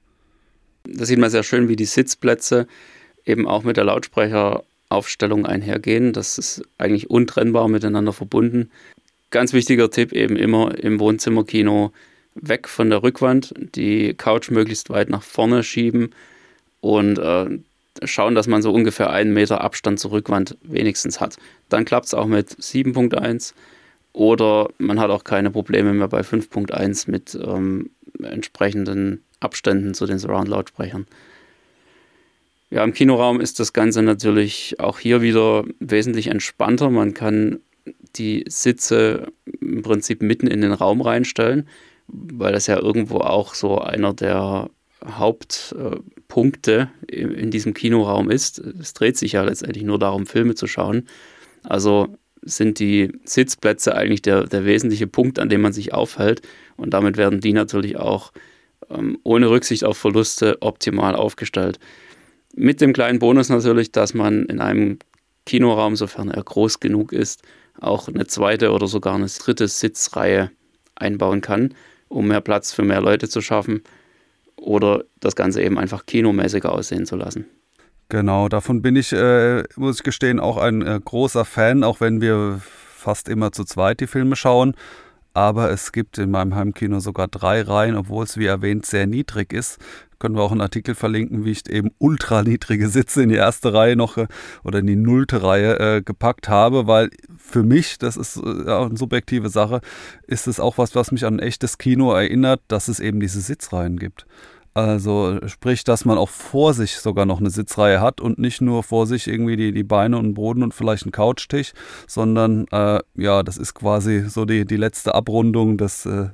Da 0.83 1.05
sieht 1.05 1.19
man 1.19 1.29
sehr 1.29 1.43
schön, 1.43 1.67
wie 1.67 1.75
die 1.75 1.85
Sitzplätze 1.85 2.65
eben 3.23 3.47
auch 3.47 3.61
mit 3.61 3.77
der 3.77 3.83
Lautsprecheraufstellung 3.83 5.45
einhergehen. 5.45 6.11
Das 6.11 6.39
ist 6.39 6.63
eigentlich 6.79 7.11
untrennbar 7.11 7.67
miteinander 7.67 8.13
verbunden. 8.13 8.71
Ganz 9.29 9.53
wichtiger 9.53 9.91
Tipp 9.91 10.13
eben 10.13 10.37
immer 10.37 10.75
im 10.79 10.99
Wohnzimmerkino 10.99 11.91
weg 12.33 12.67
von 12.67 12.89
der 12.89 13.03
Rückwand, 13.03 13.53
die 13.75 14.15
Couch 14.15 14.49
möglichst 14.49 14.89
weit 14.89 15.11
nach 15.11 15.21
vorne 15.21 15.61
schieben 15.61 16.15
und 16.79 17.19
äh, 17.19 17.59
schauen, 18.03 18.35
dass 18.35 18.47
man 18.47 18.61
so 18.61 18.71
ungefähr 18.71 19.09
einen 19.09 19.33
Meter 19.33 19.61
Abstand 19.61 19.99
zur 19.99 20.11
Rückwand 20.11 20.57
wenigstens 20.63 21.19
hat. 21.19 21.37
Dann 21.69 21.85
klappt 21.85 22.07
es 22.07 22.13
auch 22.13 22.27
mit 22.27 22.49
7.1 22.49 23.53
oder 24.13 24.69
man 24.77 24.99
hat 24.99 25.09
auch 25.09 25.23
keine 25.23 25.51
Probleme 25.51 25.93
mehr 25.93 26.07
bei 26.07 26.21
5.1 26.21 27.09
mit 27.09 27.37
ähm, 27.41 27.91
entsprechenden 28.21 29.23
Abständen 29.39 29.93
zu 29.93 30.05
den 30.05 30.19
Surround-Lautsprechern. 30.19 31.05
Ja, 32.69 32.83
im 32.83 32.93
Kinoraum 32.93 33.41
ist 33.41 33.59
das 33.59 33.73
Ganze 33.73 34.01
natürlich 34.01 34.79
auch 34.79 34.99
hier 34.99 35.21
wieder 35.21 35.65
wesentlich 35.79 36.27
entspannter. 36.27 36.89
Man 36.89 37.13
kann 37.13 37.59
die 38.15 38.45
Sitze 38.47 39.27
im 39.59 39.81
Prinzip 39.81 40.21
mitten 40.21 40.47
in 40.47 40.61
den 40.61 40.71
Raum 40.71 41.01
reinstellen, 41.01 41.67
weil 42.07 42.53
das 42.53 42.67
ja 42.67 42.77
irgendwo 42.77 43.17
auch 43.17 43.55
so 43.55 43.79
einer 43.79 44.13
der 44.13 44.69
Hauptpunkte 45.05 46.91
in 47.07 47.51
diesem 47.51 47.73
Kinoraum 47.73 48.29
ist. 48.29 48.59
Es 48.59 48.93
dreht 48.93 49.17
sich 49.17 49.33
ja 49.33 49.43
letztendlich 49.43 49.83
nur 49.83 49.99
darum, 49.99 50.25
Filme 50.25 50.55
zu 50.55 50.67
schauen. 50.67 51.07
Also 51.63 52.15
sind 52.43 52.79
die 52.79 53.11
Sitzplätze 53.23 53.95
eigentlich 53.95 54.21
der, 54.21 54.45
der 54.45 54.65
wesentliche 54.65 55.07
Punkt, 55.07 55.39
an 55.39 55.49
dem 55.49 55.61
man 55.61 55.73
sich 55.73 55.93
aufhält. 55.93 56.41
Und 56.77 56.93
damit 56.93 57.17
werden 57.17 57.39
die 57.39 57.53
natürlich 57.53 57.97
auch 57.97 58.31
ähm, 58.89 59.17
ohne 59.23 59.49
Rücksicht 59.49 59.83
auf 59.83 59.97
Verluste 59.97 60.57
optimal 60.61 61.15
aufgestellt. 61.15 61.79
Mit 62.55 62.81
dem 62.81 62.93
kleinen 62.93 63.19
Bonus 63.19 63.49
natürlich, 63.49 63.91
dass 63.91 64.13
man 64.13 64.45
in 64.45 64.59
einem 64.59 64.99
Kinoraum, 65.45 65.95
sofern 65.95 66.29
er 66.29 66.43
groß 66.43 66.79
genug 66.79 67.13
ist, 67.13 67.41
auch 67.79 68.07
eine 68.07 68.27
zweite 68.27 68.71
oder 68.71 68.87
sogar 68.87 69.15
eine 69.15 69.27
dritte 69.27 69.67
Sitzreihe 69.67 70.51
einbauen 70.95 71.41
kann, 71.41 71.73
um 72.09 72.27
mehr 72.27 72.41
Platz 72.41 72.73
für 72.73 72.83
mehr 72.83 73.01
Leute 73.01 73.29
zu 73.29 73.41
schaffen 73.41 73.81
oder 74.61 75.03
das 75.19 75.35
Ganze 75.35 75.61
eben 75.61 75.77
einfach 75.77 76.05
kinomäßiger 76.05 76.71
aussehen 76.71 77.05
zu 77.05 77.15
lassen. 77.17 77.45
Genau, 78.09 78.47
davon 78.47 78.81
bin 78.81 78.95
ich, 78.95 79.11
äh, 79.11 79.63
muss 79.75 79.97
ich 79.97 80.03
gestehen, 80.03 80.39
auch 80.39 80.57
ein 80.57 80.81
äh, 80.81 80.99
großer 81.03 81.45
Fan, 81.45 81.83
auch 81.83 81.99
wenn 82.01 82.21
wir 82.21 82.61
fast 82.61 83.27
immer 83.27 83.51
zu 83.51 83.63
zweit 83.65 83.99
die 83.99 84.07
Filme 84.07 84.35
schauen. 84.35 84.75
aber 85.33 85.71
es 85.71 85.93
gibt 85.93 86.17
in 86.17 86.29
meinem 86.29 86.55
Heimkino 86.55 86.99
sogar 86.99 87.27
drei 87.27 87.61
Reihen, 87.61 87.95
obwohl 87.95 88.25
es 88.25 88.37
wie 88.37 88.47
erwähnt 88.47 88.85
sehr 88.85 89.07
niedrig 89.07 89.53
ist. 89.53 89.79
Können 90.21 90.35
wir 90.35 90.43
auch 90.43 90.51
einen 90.51 90.61
Artikel 90.61 90.93
verlinken, 90.93 91.45
wie 91.45 91.51
ich 91.51 91.67
eben 91.67 91.89
ultra 91.97 92.43
niedrige 92.43 92.89
Sitze 92.89 93.23
in 93.23 93.29
die 93.29 93.35
erste 93.35 93.73
Reihe 93.73 93.95
noch 93.95 94.17
äh, 94.17 94.27
oder 94.63 94.77
in 94.77 94.85
die 94.85 94.95
nullte 94.95 95.41
Reihe 95.41 95.79
äh, 95.79 96.01
gepackt 96.03 96.47
habe, 96.47 96.85
weil 96.85 97.09
für 97.37 97.63
mich, 97.63 97.97
das 97.97 98.17
ist 98.17 98.37
äh, 98.37 98.71
eine 98.71 98.95
subjektive 98.97 99.49
Sache, 99.49 99.81
ist 100.27 100.47
es 100.47 100.59
auch 100.59 100.77
was, 100.77 100.93
was 100.93 101.11
mich 101.11 101.25
an 101.25 101.37
ein 101.37 101.39
echtes 101.39 101.79
Kino 101.79 102.13
erinnert, 102.13 102.61
dass 102.67 102.87
es 102.87 102.99
eben 102.99 103.19
diese 103.19 103.41
Sitzreihen 103.41 103.97
gibt. 103.97 104.27
Also 104.75 105.39
sprich, 105.47 105.83
dass 105.85 106.05
man 106.05 106.19
auch 106.19 106.29
vor 106.29 106.75
sich 106.75 106.97
sogar 106.97 107.25
noch 107.25 107.39
eine 107.39 107.49
Sitzreihe 107.49 107.99
hat 107.99 108.21
und 108.21 108.37
nicht 108.37 108.61
nur 108.61 108.83
vor 108.83 109.07
sich 109.07 109.27
irgendwie 109.27 109.55
die, 109.55 109.71
die 109.71 109.83
Beine 109.83 110.19
und 110.19 110.35
Boden 110.35 110.61
und 110.61 110.75
vielleicht 110.75 111.03
einen 111.03 111.11
Couchtisch, 111.11 111.73
sondern 112.05 112.67
äh, 112.67 112.99
ja, 113.15 113.41
das 113.41 113.57
ist 113.57 113.73
quasi 113.73 114.29
so 114.29 114.45
die, 114.45 114.65
die 114.65 114.77
letzte 114.77 115.15
Abrundung 115.15 115.77
des 115.77 116.05
äh, 116.05 116.29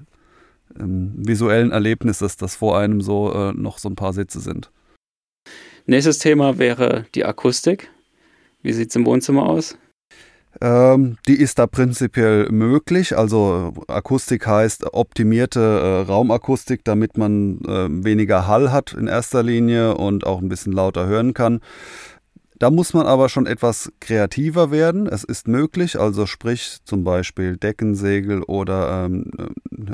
ähm, 0.79 1.13
visuellen 1.17 1.72
Erlebnisses, 1.72 2.38
dass 2.38 2.55
vor 2.55 2.77
einem 2.77 3.01
so 3.01 3.34
äh, 3.34 3.53
noch 3.53 3.77
so 3.77 3.89
ein 3.89 3.96
paar 3.96 4.13
Sitze 4.13 4.39
sind. 4.39 4.72
Nächstes 5.86 6.19
Thema 6.19 6.57
wäre 6.57 7.05
die 7.15 7.25
Akustik. 7.25 7.89
Wie 8.62 8.74
sieht 8.74 8.89
es 8.89 8.96
im 8.96 9.05
Wohnzimmer 9.05 9.48
aus? 9.48 9.77
Ähm, 10.60 11.17
die 11.27 11.36
ist 11.36 11.60
da 11.60 11.67
prinzipiell 11.67 12.50
möglich. 12.50 13.17
Also 13.17 13.74
Akustik 13.88 14.48
heißt 14.48 14.93
optimierte 14.93 15.60
äh, 15.60 16.12
Raumakustik, 16.12 16.84
damit 16.84 17.17
man 17.17 17.60
äh, 17.62 17.88
weniger 18.03 18.48
Hall 18.48 18.72
hat 18.72 18.93
in 18.93 19.07
erster 19.07 19.43
Linie 19.43 19.96
und 19.96 20.25
auch 20.25 20.41
ein 20.41 20.50
bisschen 20.50 20.74
lauter 20.74 21.05
hören 21.05 21.34
kann. 21.34 21.62
Da 22.60 22.72
muss 22.72 22.94
man 22.96 23.06
aber 23.06 23.30
schon 23.30 23.46
etwas 23.46 23.92
kreativer 24.00 24.72
werden. 24.72 25.06
Es 25.06 25.24
ist 25.24 25.48
möglich, 25.48 26.00
also 26.00 26.26
sprich 26.26 26.78
zum 26.86 27.04
Beispiel 27.04 27.56
Deckensegel 27.56 28.42
oder 28.42 29.06
ähm, 29.06 29.32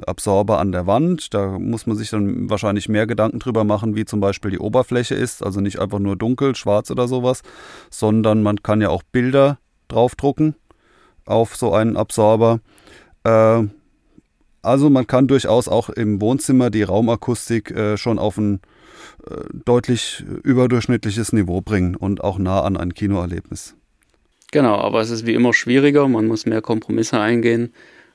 Absorber 0.08 0.60
an 0.60 0.72
der 0.72 0.88
Wand. 0.88 1.34
Da 1.34 1.60
muss 1.60 1.88
man 1.88 1.98
sich 1.98 2.10
dann 2.10 2.50
wahrscheinlich 2.50 2.88
mehr 2.88 3.06
Gedanken 3.06 3.40
drüber 3.40 3.66
machen, 3.66 3.96
wie 3.96 4.06
zum 4.06 4.22
Beispiel 4.22 4.52
die 4.52 4.60
Oberfläche 4.60 5.14
ist. 5.14 5.44
Also 5.44 5.60
nicht 5.60 5.80
einfach 5.80 6.00
nur 6.00 6.16
dunkel, 6.16 6.56
schwarz 6.56 6.90
oder 6.90 7.10
sowas, 7.10 7.42
sondern 7.90 8.44
man 8.44 8.64
kann 8.64 8.80
ja 8.80 8.90
auch 8.90 9.04
Bilder 9.04 9.60
draufdrucken 9.90 10.56
auf 11.26 11.58
so 11.58 11.74
einen 11.74 11.98
Absorber. 11.98 12.62
Äh, 13.26 13.64
also 14.62 14.90
man 14.90 15.06
kann 15.06 15.28
durchaus 15.28 15.68
auch 15.68 15.90
im 15.90 16.22
Wohnzimmer 16.22 16.70
die 16.70 16.84
Raumakustik 16.84 17.72
äh, 17.72 17.98
schon 17.98 18.20
auf 18.20 18.38
ein 18.38 18.56
äh, 18.56 18.60
deutlich 19.66 20.24
überdurchschnittliches 20.44 21.34
Niveau 21.34 21.62
bringen 21.62 21.96
und 21.96 22.24
auch 22.24 22.38
nah 22.38 22.62
an 22.62 22.78
ein 22.78 22.94
Kinoerlebnis. 22.94 23.76
Genau, 24.52 24.76
aber 24.76 25.02
es 25.02 25.10
ist 25.10 25.26
wie 25.26 25.34
immer 25.34 25.54
schwieriger, 25.54 26.08
man 26.08 26.28
muss 26.28 26.46
mehr 26.46 26.62
Kompromisse 26.62 27.20
eingehen. 27.20 27.74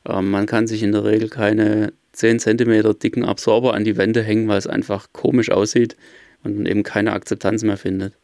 Ähm, 0.09 0.31
man 0.31 0.47
kann 0.47 0.69
sich 0.69 0.85
in 0.85 0.93
der 0.93 1.05
Regel 1.05 1.29
keine 1.29 1.93
10 2.13 2.39
cm 2.39 2.99
dicken 2.99 3.25
Absorber 3.25 3.75
an 3.75 3.85
die 3.85 3.97
Wände 3.97 4.23
hängen, 4.23 4.47
weil 4.47 4.59
es 4.59 4.67
einfach 4.67 5.09
komisch 5.13 5.51
aussieht 5.51 5.97
und 6.45 6.57
man 6.57 6.67
eben 6.67 6.85
keine 6.85 7.13
Akzeptanz 7.13 7.65
mehr 7.65 7.77
findet. 7.77 8.15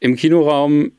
Im 0.00 0.16
Kinoraum 0.16 0.92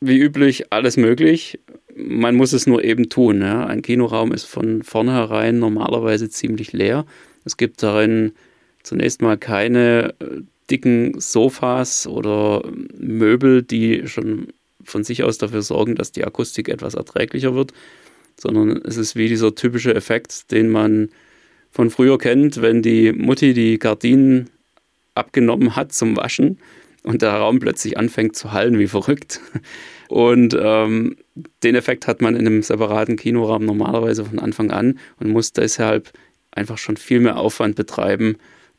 wie 0.00 0.18
üblich 0.18 0.72
alles 0.72 0.96
möglich. 0.96 1.60
Man 1.94 2.36
muss 2.36 2.52
es 2.52 2.66
nur 2.66 2.84
eben 2.84 3.08
tun. 3.08 3.40
Ja. 3.40 3.66
Ein 3.66 3.82
Kinoraum 3.82 4.32
ist 4.32 4.44
von 4.44 4.82
vornherein 4.82 5.58
normalerweise 5.58 6.28
ziemlich 6.28 6.72
leer. 6.72 7.04
Es 7.44 7.56
gibt 7.56 7.82
darin 7.82 8.32
zunächst 8.82 9.22
mal 9.22 9.36
keine 9.36 10.14
äh, 10.20 10.42
dicken 10.70 11.18
Sofas 11.20 12.06
oder 12.06 12.62
Möbel, 12.98 13.62
die 13.62 14.06
schon 14.06 14.48
von 14.84 15.04
sich 15.04 15.22
aus 15.22 15.38
dafür 15.38 15.62
sorgen, 15.62 15.94
dass 15.94 16.12
die 16.12 16.24
Akustik 16.24 16.68
etwas 16.68 16.94
erträglicher 16.94 17.54
wird, 17.54 17.72
sondern 18.36 18.80
es 18.84 18.96
ist 18.96 19.16
wie 19.16 19.28
dieser 19.28 19.54
typische 19.54 19.94
Effekt, 19.94 20.50
den 20.50 20.68
man 20.68 21.10
von 21.70 21.90
früher 21.90 22.18
kennt, 22.18 22.62
wenn 22.62 22.82
die 22.82 23.12
Mutti 23.12 23.52
die 23.52 23.78
Gardinen 23.78 24.50
abgenommen 25.14 25.76
hat 25.76 25.92
zum 25.92 26.16
Waschen 26.16 26.58
und 27.02 27.22
der 27.22 27.32
Raum 27.32 27.58
plötzlich 27.58 27.98
anfängt 27.98 28.36
zu 28.36 28.52
hallen 28.52 28.78
wie 28.78 28.86
verrückt. 28.86 29.40
Und 30.08 30.56
ähm, 30.58 31.16
den 31.62 31.74
Effekt 31.74 32.06
hat 32.06 32.22
man 32.22 32.34
in 32.34 32.46
einem 32.46 32.62
separaten 32.62 33.16
Kinoraum 33.16 33.66
normalerweise 33.66 34.24
von 34.24 34.38
Anfang 34.38 34.70
an 34.70 34.98
und 35.20 35.28
muss 35.30 35.52
deshalb 35.52 36.10
einfach 36.50 36.78
schon 36.78 36.96
viel 36.96 37.20
mehr 37.20 37.36
Aufwand 37.36 37.76
betreiben, 37.76 38.36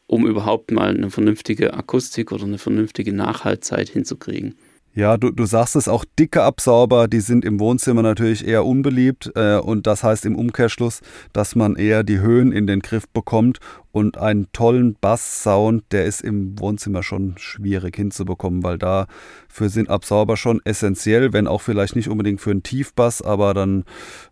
um 0.10 0.26
überhaupt 0.26 0.72
mal 0.72 0.90
eine 0.90 1.12
vernünftige 1.12 1.74
Akustik 1.76 2.32
oder 2.32 2.46
eine 2.46 2.58
vernünftige 2.58 3.14
Nachhaltzeit 3.14 3.90
hinzukriegen. 3.90 4.56
Ja, 4.96 5.18
du, 5.18 5.30
du 5.30 5.46
sagst 5.46 5.76
es 5.76 5.88
auch, 5.88 6.04
dicke 6.18 6.42
Absauber, 6.42 7.08
die 7.08 7.20
sind 7.20 7.46
im 7.46 7.60
Wohnzimmer 7.60 8.02
natürlich 8.02 8.46
eher 8.46 8.66
unbeliebt 8.66 9.32
äh, 9.36 9.58
und 9.58 9.86
das 9.86 10.04
heißt 10.04 10.26
im 10.26 10.36
Umkehrschluss, 10.36 11.02
dass 11.32 11.56
man 11.56 11.76
eher 11.76 12.04
die 12.04 12.20
Höhen 12.20 12.52
in 12.52 12.66
den 12.66 12.80
Griff 12.80 13.08
bekommt 13.08 13.60
und 13.92 14.18
einen 14.18 14.52
tollen 14.54 14.96
Bass-Sound, 15.00 15.84
der 15.92 16.06
ist 16.06 16.22
im 16.22 16.60
Wohnzimmer 16.60 17.02
schon 17.02 17.36
schwierig 17.38 17.96
hinzubekommen, 17.96 18.64
weil 18.64 18.78
dafür 18.78 19.70
sind 19.70 19.90
Absauber 19.90 20.38
schon 20.38 20.62
essentiell, 20.64 21.34
wenn 21.34 21.48
auch 21.48 21.62
vielleicht 21.62 21.96
nicht 21.96 22.08
unbedingt 22.08 22.40
für 22.40 22.52
einen 22.52 22.64
Tiefbass, 22.64 23.22
aber 23.22 23.54
dann 23.54 23.86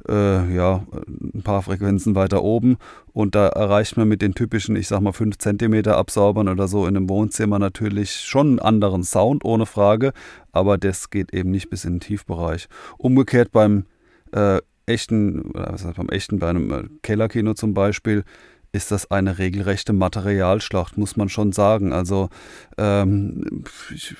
äh, 0.07 0.53
ja 0.53 0.85
ein 1.07 1.41
paar 1.43 1.63
Frequenzen 1.63 2.13
weiter 2.13 2.43
oben 2.43 2.77
und 3.13 3.33
da 3.33 3.47
erreicht 3.47 3.97
man 3.97 4.07
mit 4.07 4.21
den 4.21 4.35
typischen, 4.35 4.75
ich 4.75 4.87
sag 4.87 5.01
mal 5.01 5.11
5 5.11 5.37
cm 5.37 5.87
Absaubern 5.87 6.49
oder 6.49 6.67
so 6.67 6.85
in 6.85 6.95
einem 6.95 7.09
Wohnzimmer 7.09 7.57
natürlich 7.57 8.11
schon 8.11 8.47
einen 8.47 8.59
anderen 8.59 9.03
Sound, 9.03 9.43
ohne 9.43 9.65
Frage, 9.65 10.13
aber 10.51 10.77
das 10.77 11.09
geht 11.09 11.33
eben 11.33 11.49
nicht 11.49 11.69
bis 11.69 11.83
in 11.83 11.95
den 11.95 11.99
Tiefbereich. 12.01 12.67
Umgekehrt 12.97 13.51
beim 13.51 13.85
äh, 14.33 14.59
echten, 14.85 15.51
was 15.53 15.85
heißt 15.85 15.97
beim 15.97 16.09
echten, 16.09 16.39
bei 16.39 16.49
einem 16.49 16.71
äh, 16.71 16.83
Kellerkino 17.01 17.53
zum 17.53 17.73
Beispiel, 17.73 18.23
ist 18.71 18.91
das 18.91 19.09
eine 19.11 19.37
regelrechte 19.37 19.93
Materialschlacht, 19.93 20.97
muss 20.97 21.17
man 21.17 21.29
schon 21.29 21.51
sagen. 21.51 21.93
Also 21.93 22.29
ähm, 22.77 23.63
ich 23.93 24.15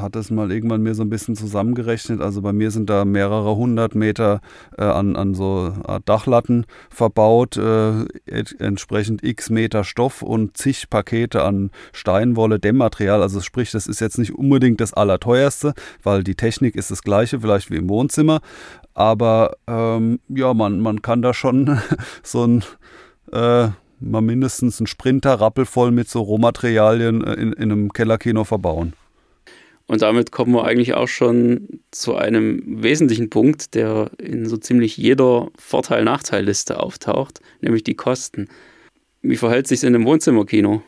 hatte 0.00 0.18
es 0.18 0.30
mal 0.30 0.50
irgendwann 0.50 0.82
mir 0.82 0.94
so 0.94 1.02
ein 1.02 1.10
bisschen 1.10 1.36
zusammengerechnet. 1.36 2.20
Also 2.20 2.42
bei 2.42 2.52
mir 2.52 2.70
sind 2.70 2.90
da 2.90 3.04
mehrere 3.04 3.56
hundert 3.56 3.94
Meter 3.94 4.40
äh, 4.76 4.84
an, 4.84 5.16
an 5.16 5.34
so 5.34 5.74
Art 5.84 6.08
Dachlatten 6.08 6.66
verbaut, 6.88 7.56
äh, 7.56 8.04
entsprechend 8.58 9.22
x 9.22 9.50
Meter 9.50 9.84
Stoff 9.84 10.22
und 10.22 10.56
zig 10.56 10.90
Pakete 10.90 11.44
an 11.44 11.70
Steinwolle, 11.92 12.58
Dämmmaterial. 12.58 13.22
Also 13.22 13.40
sprich, 13.40 13.70
das 13.70 13.86
ist 13.86 14.00
jetzt 14.00 14.18
nicht 14.18 14.32
unbedingt 14.32 14.80
das 14.80 14.94
Allerteuerste, 14.94 15.74
weil 16.02 16.24
die 16.24 16.34
Technik 16.34 16.74
ist 16.74 16.90
das 16.90 17.02
gleiche, 17.02 17.40
vielleicht 17.40 17.70
wie 17.70 17.76
im 17.76 17.88
Wohnzimmer. 17.88 18.40
Aber 18.94 19.56
ähm, 19.66 20.20
ja, 20.28 20.52
man, 20.54 20.80
man 20.80 21.02
kann 21.02 21.22
da 21.22 21.32
schon 21.32 21.80
so 22.22 22.44
ein 22.44 22.64
äh, 23.32 23.68
mal 24.00 24.20
mindestens 24.20 24.80
einen 24.80 24.86
Sprinter 24.86 25.34
rappelvoll 25.34 25.90
mit 25.90 26.08
so 26.08 26.20
Rohmaterialien 26.20 27.24
äh, 27.24 27.34
in, 27.34 27.52
in 27.52 27.72
einem 27.72 27.92
Kellerkino 27.92 28.44
verbauen. 28.44 28.94
Und 29.86 30.02
damit 30.02 30.30
kommen 30.30 30.52
wir 30.52 30.64
eigentlich 30.64 30.94
auch 30.94 31.08
schon 31.08 31.80
zu 31.90 32.14
einem 32.14 32.62
wesentlichen 32.80 33.28
Punkt, 33.28 33.74
der 33.74 34.12
in 34.18 34.46
so 34.46 34.56
ziemlich 34.56 34.96
jeder 34.96 35.48
Vorteil-Nachteil-Liste 35.58 36.78
auftaucht, 36.78 37.40
nämlich 37.60 37.82
die 37.82 37.96
Kosten. 37.96 38.48
Wie 39.20 39.36
verhält 39.36 39.66
sich 39.66 39.78
es 39.78 39.82
in 39.82 39.94
einem 39.94 40.06
Wohnzimmerkino? 40.06 40.82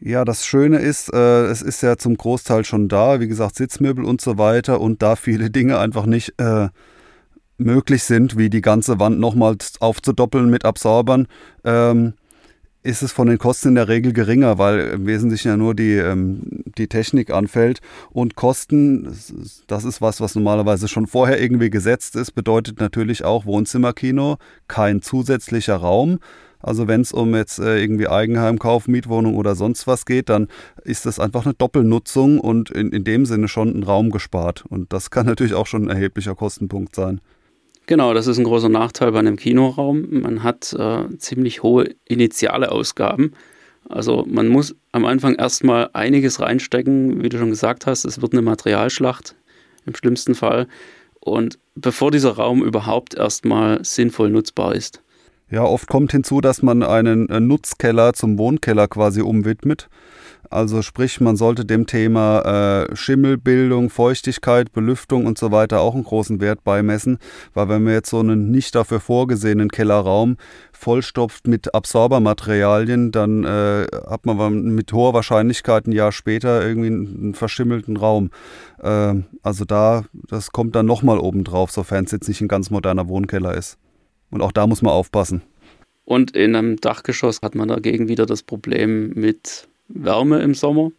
Ja, 0.00 0.24
das 0.24 0.44
Schöne 0.44 0.78
ist, 0.78 1.12
äh, 1.14 1.44
es 1.44 1.62
ist 1.62 1.82
ja 1.82 1.96
zum 1.96 2.16
Großteil 2.16 2.64
schon 2.64 2.88
da, 2.88 3.20
wie 3.20 3.28
gesagt, 3.28 3.54
Sitzmöbel 3.54 4.04
und 4.04 4.20
so 4.20 4.36
weiter 4.36 4.80
und 4.80 5.02
da 5.02 5.16
viele 5.16 5.48
Dinge 5.50 5.78
einfach 5.78 6.04
nicht 6.04 6.34
äh, 6.38 6.68
möglich 7.58 8.02
sind, 8.02 8.36
wie 8.36 8.50
die 8.50 8.60
ganze 8.60 8.98
Wand 9.00 9.18
nochmals 9.18 9.80
aufzudoppeln 9.80 10.50
mit 10.50 10.64
Absorbern, 10.64 11.28
ähm, 11.64 12.14
ist 12.86 13.02
es 13.02 13.12
von 13.12 13.26
den 13.26 13.38
Kosten 13.38 13.70
in 13.70 13.74
der 13.74 13.88
Regel 13.88 14.12
geringer, 14.12 14.58
weil 14.58 14.80
im 14.80 15.06
Wesentlichen 15.06 15.48
ja 15.48 15.56
nur 15.56 15.74
die, 15.74 15.94
ähm, 15.94 16.62
die 16.78 16.86
Technik 16.86 17.30
anfällt. 17.30 17.80
Und 18.10 18.36
Kosten, 18.36 19.12
das 19.66 19.84
ist 19.84 20.00
was, 20.00 20.20
was 20.20 20.36
normalerweise 20.36 20.86
schon 20.86 21.06
vorher 21.06 21.40
irgendwie 21.40 21.70
gesetzt 21.70 22.14
ist, 22.14 22.32
bedeutet 22.32 22.80
natürlich 22.80 23.24
auch 23.24 23.44
Wohnzimmerkino, 23.44 24.36
kein 24.68 25.02
zusätzlicher 25.02 25.76
Raum. 25.76 26.20
Also 26.60 26.88
wenn 26.88 27.00
es 27.00 27.12
um 27.12 27.34
jetzt 27.34 27.58
äh, 27.58 27.80
irgendwie 27.80 28.08
Eigenheimkauf, 28.08 28.88
Mietwohnung 28.88 29.34
oder 29.34 29.56
sonst 29.56 29.86
was 29.86 30.06
geht, 30.06 30.28
dann 30.28 30.48
ist 30.84 31.06
das 31.06 31.18
einfach 31.20 31.44
eine 31.44 31.54
Doppelnutzung 31.54 32.40
und 32.40 32.70
in, 32.70 32.92
in 32.92 33.04
dem 33.04 33.26
Sinne 33.26 33.48
schon 33.48 33.76
ein 33.76 33.82
Raum 33.82 34.10
gespart. 34.10 34.64
Und 34.68 34.92
das 34.92 35.10
kann 35.10 35.26
natürlich 35.26 35.54
auch 35.54 35.66
schon 35.66 35.84
ein 35.84 35.90
erheblicher 35.90 36.34
Kostenpunkt 36.34 36.94
sein. 36.94 37.20
Genau, 37.86 38.14
das 38.14 38.26
ist 38.26 38.38
ein 38.38 38.44
großer 38.44 38.68
Nachteil 38.68 39.12
bei 39.12 39.20
einem 39.20 39.36
Kinoraum. 39.36 40.06
Man 40.10 40.42
hat 40.42 40.72
äh, 40.72 41.04
ziemlich 41.18 41.62
hohe 41.62 41.94
initiale 42.04 42.72
Ausgaben. 42.72 43.32
Also 43.88 44.24
man 44.28 44.48
muss 44.48 44.74
am 44.90 45.04
Anfang 45.04 45.36
erstmal 45.36 45.90
einiges 45.92 46.40
reinstecken, 46.40 47.22
wie 47.22 47.28
du 47.28 47.38
schon 47.38 47.50
gesagt 47.50 47.86
hast. 47.86 48.04
Es 48.04 48.20
wird 48.20 48.32
eine 48.32 48.42
Materialschlacht 48.42 49.36
im 49.86 49.94
schlimmsten 49.94 50.34
Fall. 50.34 50.66
Und 51.20 51.60
bevor 51.76 52.10
dieser 52.10 52.32
Raum 52.32 52.64
überhaupt 52.64 53.14
erstmal 53.14 53.84
sinnvoll 53.84 54.30
nutzbar 54.30 54.74
ist. 54.74 55.02
Ja, 55.48 55.62
oft 55.62 55.86
kommt 55.86 56.10
hinzu, 56.10 56.40
dass 56.40 56.60
man 56.62 56.82
einen 56.82 57.28
äh, 57.28 57.38
Nutzkeller 57.38 58.14
zum 58.14 58.36
Wohnkeller 58.36 58.88
quasi 58.88 59.20
umwidmet. 59.20 59.88
Also 60.50 60.82
sprich, 60.82 61.20
man 61.20 61.36
sollte 61.36 61.64
dem 61.64 61.86
Thema 61.86 62.86
äh, 62.90 62.96
Schimmelbildung, 62.96 63.88
Feuchtigkeit, 63.90 64.72
Belüftung 64.72 65.24
und 65.24 65.38
so 65.38 65.52
weiter 65.52 65.80
auch 65.80 65.94
einen 65.94 66.02
großen 66.02 66.40
Wert 66.40 66.64
beimessen, 66.64 67.18
weil 67.54 67.68
wenn 67.68 67.84
man 67.84 67.92
jetzt 67.92 68.10
so 68.10 68.18
einen 68.18 68.50
nicht 68.50 68.74
dafür 68.74 68.98
vorgesehenen 68.98 69.70
Kellerraum 69.70 70.36
vollstopft 70.72 71.46
mit 71.46 71.74
Absorbermaterialien, 71.74 73.12
dann 73.12 73.44
äh, 73.44 73.86
hat 74.08 74.26
man 74.26 74.74
mit 74.74 74.92
hoher 74.92 75.14
Wahrscheinlichkeit 75.14 75.86
ein 75.86 75.92
Jahr 75.92 76.10
später 76.10 76.66
irgendwie 76.66 76.88
einen 76.88 77.34
verschimmelten 77.34 77.96
Raum. 77.96 78.30
Äh, 78.82 79.14
also 79.42 79.64
da, 79.64 80.02
das 80.28 80.50
kommt 80.50 80.74
dann 80.74 80.86
nochmal 80.86 81.18
oben 81.20 81.44
drauf, 81.44 81.70
sofern 81.70 82.04
es 82.04 82.10
jetzt 82.10 82.26
nicht 82.26 82.40
ein 82.40 82.48
ganz 82.48 82.70
moderner 82.70 83.08
Wohnkeller 83.08 83.54
ist. 83.54 83.78
Und 84.30 84.42
auch 84.42 84.52
da 84.52 84.66
muss 84.66 84.82
man 84.82 84.92
aufpassen. 84.92 85.42
Und 86.04 86.36
in 86.36 86.54
einem 86.54 86.76
Dachgeschoss 86.76 87.40
hat 87.42 87.54
man 87.54 87.68
dagegen 87.68 88.08
wieder 88.08 88.26
das 88.26 88.42
Problem 88.42 89.10
mit 89.14 89.68
Wärme 89.88 90.40
im 90.40 90.54
Sommer. 90.54 90.92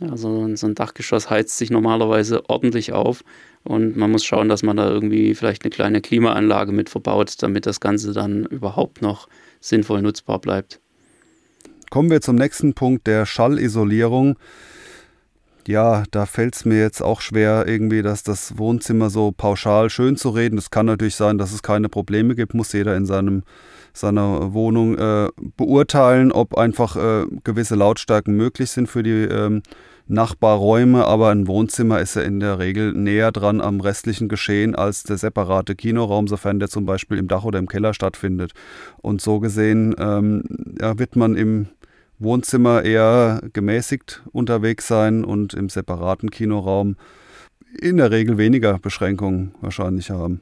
Also 0.00 0.54
so 0.56 0.66
ein 0.66 0.74
Dachgeschoss 0.74 1.30
heizt 1.30 1.56
sich 1.56 1.70
normalerweise 1.70 2.48
ordentlich 2.48 2.92
auf 2.92 3.22
und 3.62 3.96
man 3.96 4.10
muss 4.10 4.24
schauen, 4.24 4.48
dass 4.48 4.62
man 4.62 4.76
da 4.76 4.90
irgendwie 4.90 5.34
vielleicht 5.34 5.64
eine 5.64 5.70
kleine 5.70 6.00
Klimaanlage 6.00 6.72
mit 6.72 6.90
verbaut, 6.90 7.34
damit 7.38 7.66
das 7.66 7.80
Ganze 7.80 8.12
dann 8.12 8.44
überhaupt 8.44 9.02
noch 9.02 9.28
sinnvoll 9.60 10.02
nutzbar 10.02 10.40
bleibt. 10.40 10.80
Kommen 11.90 12.10
wir 12.10 12.20
zum 12.20 12.36
nächsten 12.36 12.74
Punkt 12.74 13.06
der 13.06 13.24
Schallisolierung. 13.24 14.36
Ja, 15.66 16.04
da 16.10 16.26
fällt 16.26 16.56
es 16.56 16.64
mir 16.64 16.78
jetzt 16.78 17.00
auch 17.00 17.20
schwer, 17.20 17.64
irgendwie, 17.66 18.02
dass 18.02 18.22
das 18.22 18.58
Wohnzimmer 18.58 19.08
so 19.08 19.32
pauschal 19.32 19.88
schön 19.88 20.16
zu 20.16 20.28
reden. 20.30 20.58
Es 20.58 20.70
kann 20.70 20.86
natürlich 20.86 21.16
sein, 21.16 21.38
dass 21.38 21.52
es 21.52 21.62
keine 21.62 21.88
Probleme 21.88 22.34
gibt, 22.34 22.54
muss 22.54 22.72
jeder 22.72 22.96
in 22.96 23.06
seinem 23.06 23.42
seiner 23.96 24.52
Wohnung 24.52 24.98
äh, 24.98 25.28
beurteilen, 25.56 26.32
ob 26.32 26.58
einfach 26.58 26.96
äh, 26.96 27.26
gewisse 27.44 27.76
Lautstärken 27.76 28.36
möglich 28.36 28.70
sind 28.70 28.88
für 28.88 29.04
die 29.04 29.22
ähm, 29.22 29.62
Nachbarräume, 30.06 31.06
aber 31.06 31.30
ein 31.30 31.46
Wohnzimmer 31.46 32.00
ist 32.00 32.16
ja 32.16 32.22
in 32.22 32.40
der 32.40 32.58
Regel 32.58 32.92
näher 32.92 33.32
dran 33.32 33.60
am 33.60 33.80
restlichen 33.80 34.28
Geschehen 34.28 34.74
als 34.74 35.04
der 35.04 35.16
separate 35.16 35.76
Kinoraum, 35.76 36.28
sofern 36.28 36.58
der 36.58 36.68
zum 36.68 36.84
Beispiel 36.84 37.18
im 37.18 37.28
Dach 37.28 37.44
oder 37.44 37.58
im 37.58 37.68
Keller 37.68 37.94
stattfindet. 37.94 38.52
Und 39.00 39.22
so 39.22 39.40
gesehen 39.40 39.94
ähm, 39.98 40.42
ja, 40.78 40.98
wird 40.98 41.16
man 41.16 41.36
im 41.36 41.68
Wohnzimmer 42.24 42.84
eher 42.84 43.40
gemäßigt 43.52 44.22
unterwegs 44.32 44.88
sein 44.88 45.24
und 45.24 45.54
im 45.54 45.68
separaten 45.68 46.30
Kinoraum 46.30 46.96
in 47.80 47.98
der 47.98 48.10
Regel 48.10 48.38
weniger 48.38 48.78
Beschränkungen 48.78 49.54
wahrscheinlich 49.60 50.10
haben. 50.10 50.40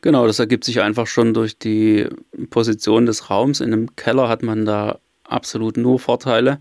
Genau, 0.00 0.26
das 0.26 0.38
ergibt 0.38 0.64
sich 0.64 0.80
einfach 0.80 1.06
schon 1.06 1.34
durch 1.34 1.58
die 1.58 2.06
Position 2.50 3.06
des 3.06 3.28
Raums. 3.28 3.60
In 3.60 3.72
einem 3.72 3.96
Keller 3.96 4.28
hat 4.28 4.42
man 4.42 4.64
da 4.64 4.98
absolut 5.24 5.76
nur 5.76 5.98
Vorteile. 5.98 6.60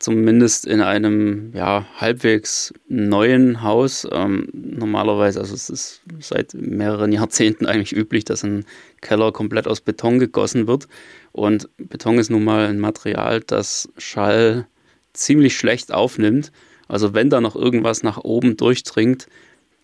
Zumindest 0.00 0.66
in 0.66 0.80
einem 0.80 1.52
ja, 1.54 1.84
halbwegs 1.98 2.72
neuen 2.88 3.62
Haus. 3.62 4.08
Ähm, 4.10 4.48
normalerweise, 4.52 5.40
also 5.40 5.54
es 5.54 5.68
ist 5.68 6.00
seit 6.20 6.54
mehreren 6.54 7.12
Jahrzehnten 7.12 7.66
eigentlich 7.66 7.94
üblich, 7.94 8.24
dass 8.24 8.42
ein 8.42 8.64
Keller 9.02 9.30
komplett 9.30 9.68
aus 9.68 9.82
Beton 9.82 10.18
gegossen 10.18 10.66
wird. 10.66 10.88
Und 11.32 11.68
Beton 11.76 12.18
ist 12.18 12.30
nun 12.30 12.44
mal 12.44 12.66
ein 12.66 12.80
Material, 12.80 13.40
das 13.40 13.90
Schall 13.98 14.66
ziemlich 15.12 15.54
schlecht 15.54 15.92
aufnimmt. 15.92 16.50
Also 16.88 17.12
wenn 17.12 17.28
da 17.28 17.42
noch 17.42 17.54
irgendwas 17.54 18.02
nach 18.02 18.16
oben 18.16 18.56
durchdringt, 18.56 19.26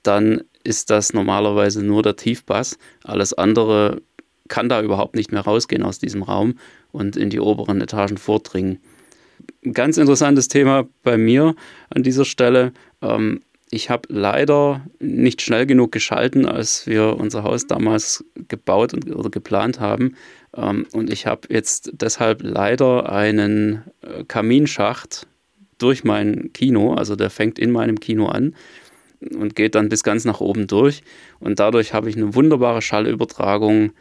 dann 0.02 0.44
ist 0.64 0.88
das 0.88 1.12
normalerweise 1.12 1.85
nur 1.85 2.02
der 2.02 2.16
Tiefbass. 2.16 2.78
Alles 3.04 3.35
andere 3.35 4.00
kann 4.49 4.70
da 4.70 4.80
überhaupt 4.80 5.14
nicht 5.14 5.30
mehr 5.30 5.42
rausgehen 5.42 5.82
aus 5.82 5.99
diesem 5.99 6.23
Raum 6.23 6.54
und 6.90 7.18
in 7.18 7.28
die 7.28 7.40
oberen 7.40 7.82
Etagen 7.82 8.16
vordringen. 8.16 8.80
Ganz 9.73 9.96
interessantes 9.96 10.49
Thema 10.49 10.88
bei 11.02 11.16
mir 11.18 11.54
an 11.90 12.02
dieser 12.02 12.25
Stelle. 12.25 12.73
Ähm, 13.02 13.40
ich 13.70 13.90
habe 13.90 14.08
leider 14.08 14.87
nicht 15.00 15.42
schnell 15.42 15.66
genug 15.66 15.90
geschalten, 15.90 16.46
als 16.46 16.87
wir 16.87 17.16
unser 17.16 17.42
Haus 17.42 17.66
damals 17.66 18.25
gebaut 18.49 18.94
und, 18.94 19.12
oder 19.14 19.28
geplant 19.28 19.80
haben. 19.80 20.14
Ähm, 20.54 20.87
und 20.92 21.11
ich 21.11 21.26
habe 21.26 21.49
jetzt 21.50 21.90
deshalb 21.94 22.42
leider 22.42 23.11
einen 23.11 23.82
äh, 24.02 24.23
Kaminschacht 24.25 25.26
durch 25.78 26.04
mein 26.04 26.52
Kino, 26.52 26.94
also 26.94 27.16
der 27.16 27.30
fängt 27.30 27.58
in 27.58 27.73
meinem 27.73 27.99
Kino 27.99 28.26
an 28.26 28.54
und 29.37 29.56
geht 29.56 29.75
dann 29.75 29.88
bis 29.88 30.04
ganz 30.04 30.25
nach 30.25 30.40
oben 30.40 30.68
durch. 30.68 31.02
Und 31.40 31.58
dadurch 31.58 31.92
habe 31.92 32.08
ich 32.08 32.16
eine 32.16 32.35
wunderbare 32.35 32.82
Schallübertragung 32.82 33.92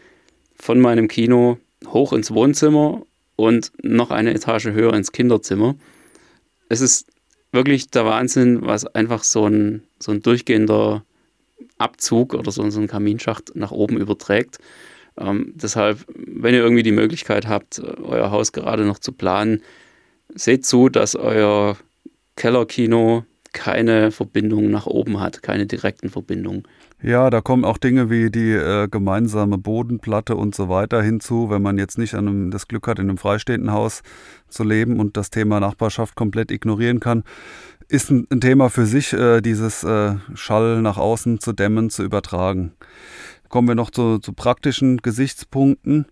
von 0.55 0.79
meinem 0.79 1.07
Kino 1.07 1.57
hoch 1.87 2.13
ins 2.13 2.31
Wohnzimmer 2.31 3.01
und 3.35 3.71
noch 3.81 4.11
eine 4.11 4.33
Etage 4.33 4.67
höher 4.67 4.93
ins 4.93 5.11
Kinderzimmer. 5.11 5.75
Es 6.69 6.81
ist 6.81 7.07
wirklich 7.51 7.89
der 7.89 8.05
Wahnsinn, 8.05 8.61
was 8.61 8.85
einfach 8.85 9.23
so 9.23 9.47
ein, 9.47 9.83
so 9.99 10.11
ein 10.11 10.21
durchgehender 10.21 11.03
Abzug 11.77 12.33
oder 12.33 12.51
so, 12.51 12.69
so 12.69 12.79
ein 12.79 12.87
Kaminschacht 12.87 13.55
nach 13.55 13.71
oben 13.71 13.97
überträgt. 13.97 14.59
Ähm, 15.17 15.53
deshalb, 15.55 16.05
wenn 16.07 16.53
ihr 16.53 16.61
irgendwie 16.61 16.83
die 16.83 16.91
Möglichkeit 16.91 17.47
habt, 17.47 17.79
euer 17.79 18.31
Haus 18.31 18.51
gerade 18.51 18.83
noch 18.85 18.99
zu 18.99 19.11
planen, 19.11 19.61
seht 20.33 20.65
zu, 20.65 20.89
dass 20.89 21.15
euer 21.15 21.77
Kellerkino 22.35 23.25
keine 23.53 24.11
Verbindung 24.11 24.69
nach 24.69 24.85
oben 24.85 25.19
hat, 25.21 25.41
keine 25.41 25.65
direkten 25.65 26.09
Verbindungen. 26.09 26.63
Ja, 27.05 27.29
da 27.29 27.39
kommen 27.39 27.65
auch 27.65 27.77
Dinge 27.77 28.09
wie 28.09 28.31
die 28.31 28.51
äh, 28.51 28.87
gemeinsame 28.87 29.59
Bodenplatte 29.59 30.35
und 30.35 30.55
so 30.55 30.69
weiter 30.69 31.03
hinzu, 31.03 31.51
wenn 31.51 31.61
man 31.61 31.77
jetzt 31.77 31.99
nicht 31.99 32.15
einem, 32.15 32.49
das 32.49 32.67
Glück 32.67 32.87
hat, 32.87 32.97
in 32.97 33.07
einem 33.07 33.19
freistehenden 33.19 33.71
Haus 33.71 34.01
zu 34.49 34.63
leben 34.63 34.99
und 34.99 35.15
das 35.15 35.29
Thema 35.29 35.59
Nachbarschaft 35.59 36.15
komplett 36.15 36.49
ignorieren 36.49 36.99
kann. 36.99 37.23
Ist 37.89 38.09
ein, 38.09 38.25
ein 38.31 38.41
Thema 38.41 38.71
für 38.71 38.87
sich, 38.87 39.13
äh, 39.13 39.41
dieses 39.41 39.83
äh, 39.83 40.15
Schall 40.33 40.81
nach 40.81 40.97
außen 40.97 41.39
zu 41.39 41.53
dämmen, 41.53 41.91
zu 41.91 42.01
übertragen. 42.01 42.71
Kommen 43.49 43.67
wir 43.67 43.75
noch 43.75 43.91
zu, 43.91 44.17
zu 44.17 44.33
praktischen 44.33 44.97
Gesichtspunkten. 44.97 46.07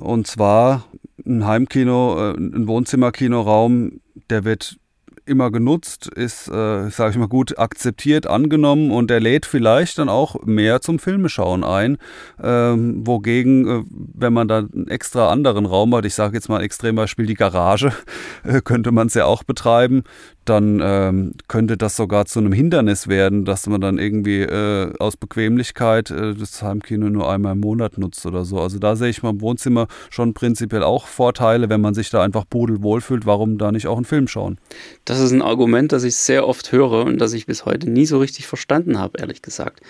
Und 0.00 0.26
zwar 0.26 0.84
ein 1.26 1.46
Heimkino, 1.46 2.30
äh, 2.30 2.38
ein 2.38 2.66
Wohnzimmerkinoraum, 2.66 4.00
der 4.30 4.46
wird 4.46 4.78
immer 5.24 5.50
genutzt, 5.50 6.08
ist, 6.08 6.48
äh, 6.48 6.90
sage 6.90 7.10
ich 7.10 7.16
mal, 7.16 7.28
gut 7.28 7.58
akzeptiert, 7.58 8.26
angenommen 8.26 8.90
und 8.90 9.10
er 9.10 9.20
lädt 9.20 9.46
vielleicht 9.46 9.98
dann 9.98 10.08
auch 10.08 10.36
mehr 10.44 10.80
zum 10.80 10.98
Filmeschauen 10.98 11.64
ein. 11.64 11.98
Ähm, 12.42 13.06
wogegen, 13.06 13.68
äh, 13.68 13.84
wenn 13.88 14.32
man 14.32 14.48
da 14.48 14.58
einen 14.58 14.88
extra 14.88 15.30
anderen 15.30 15.66
Raum 15.66 15.94
hat, 15.94 16.04
ich 16.04 16.14
sage 16.14 16.36
jetzt 16.36 16.48
mal 16.48 16.58
ein 16.58 16.64
Extrembeispiel 16.64 17.26
die 17.26 17.34
Garage, 17.34 17.92
äh, 18.44 18.60
könnte 18.60 18.92
man 18.92 19.06
es 19.06 19.14
ja 19.14 19.26
auch 19.26 19.44
betreiben, 19.44 20.02
dann 20.44 20.80
ähm, 20.82 21.32
könnte 21.46 21.76
das 21.76 21.96
sogar 21.96 22.26
zu 22.26 22.40
einem 22.40 22.52
Hindernis 22.52 23.06
werden, 23.06 23.44
dass 23.44 23.66
man 23.66 23.80
dann 23.80 23.98
irgendwie 23.98 24.40
äh, 24.40 24.92
aus 24.98 25.16
Bequemlichkeit 25.16 26.10
äh, 26.10 26.34
das 26.34 26.62
Heimkino 26.62 27.08
nur 27.08 27.30
einmal 27.30 27.52
im 27.52 27.60
Monat 27.60 27.98
nutzt 27.98 28.26
oder 28.26 28.44
so. 28.44 28.60
Also 28.60 28.78
da 28.78 28.96
sehe 28.96 29.08
ich 29.10 29.22
mal 29.22 29.30
im 29.30 29.40
Wohnzimmer 29.40 29.86
schon 30.10 30.34
prinzipiell 30.34 30.82
auch 30.82 31.06
Vorteile, 31.06 31.68
wenn 31.68 31.80
man 31.80 31.94
sich 31.94 32.10
da 32.10 32.22
einfach 32.22 32.44
pudelwohl 32.48 33.00
fühlt, 33.00 33.24
warum 33.24 33.58
da 33.58 33.70
nicht 33.70 33.86
auch 33.86 33.96
einen 33.96 34.04
Film 34.04 34.26
schauen? 34.26 34.58
Das 35.04 35.20
ist 35.20 35.30
ein 35.30 35.42
Argument, 35.42 35.92
das 35.92 36.02
ich 36.02 36.16
sehr 36.16 36.48
oft 36.48 36.72
höre 36.72 37.04
und 37.04 37.18
das 37.18 37.32
ich 37.32 37.46
bis 37.46 37.64
heute 37.64 37.88
nie 37.88 38.06
so 38.06 38.18
richtig 38.18 38.46
verstanden 38.46 38.98
habe, 38.98 39.18
ehrlich 39.20 39.42
gesagt. 39.42 39.80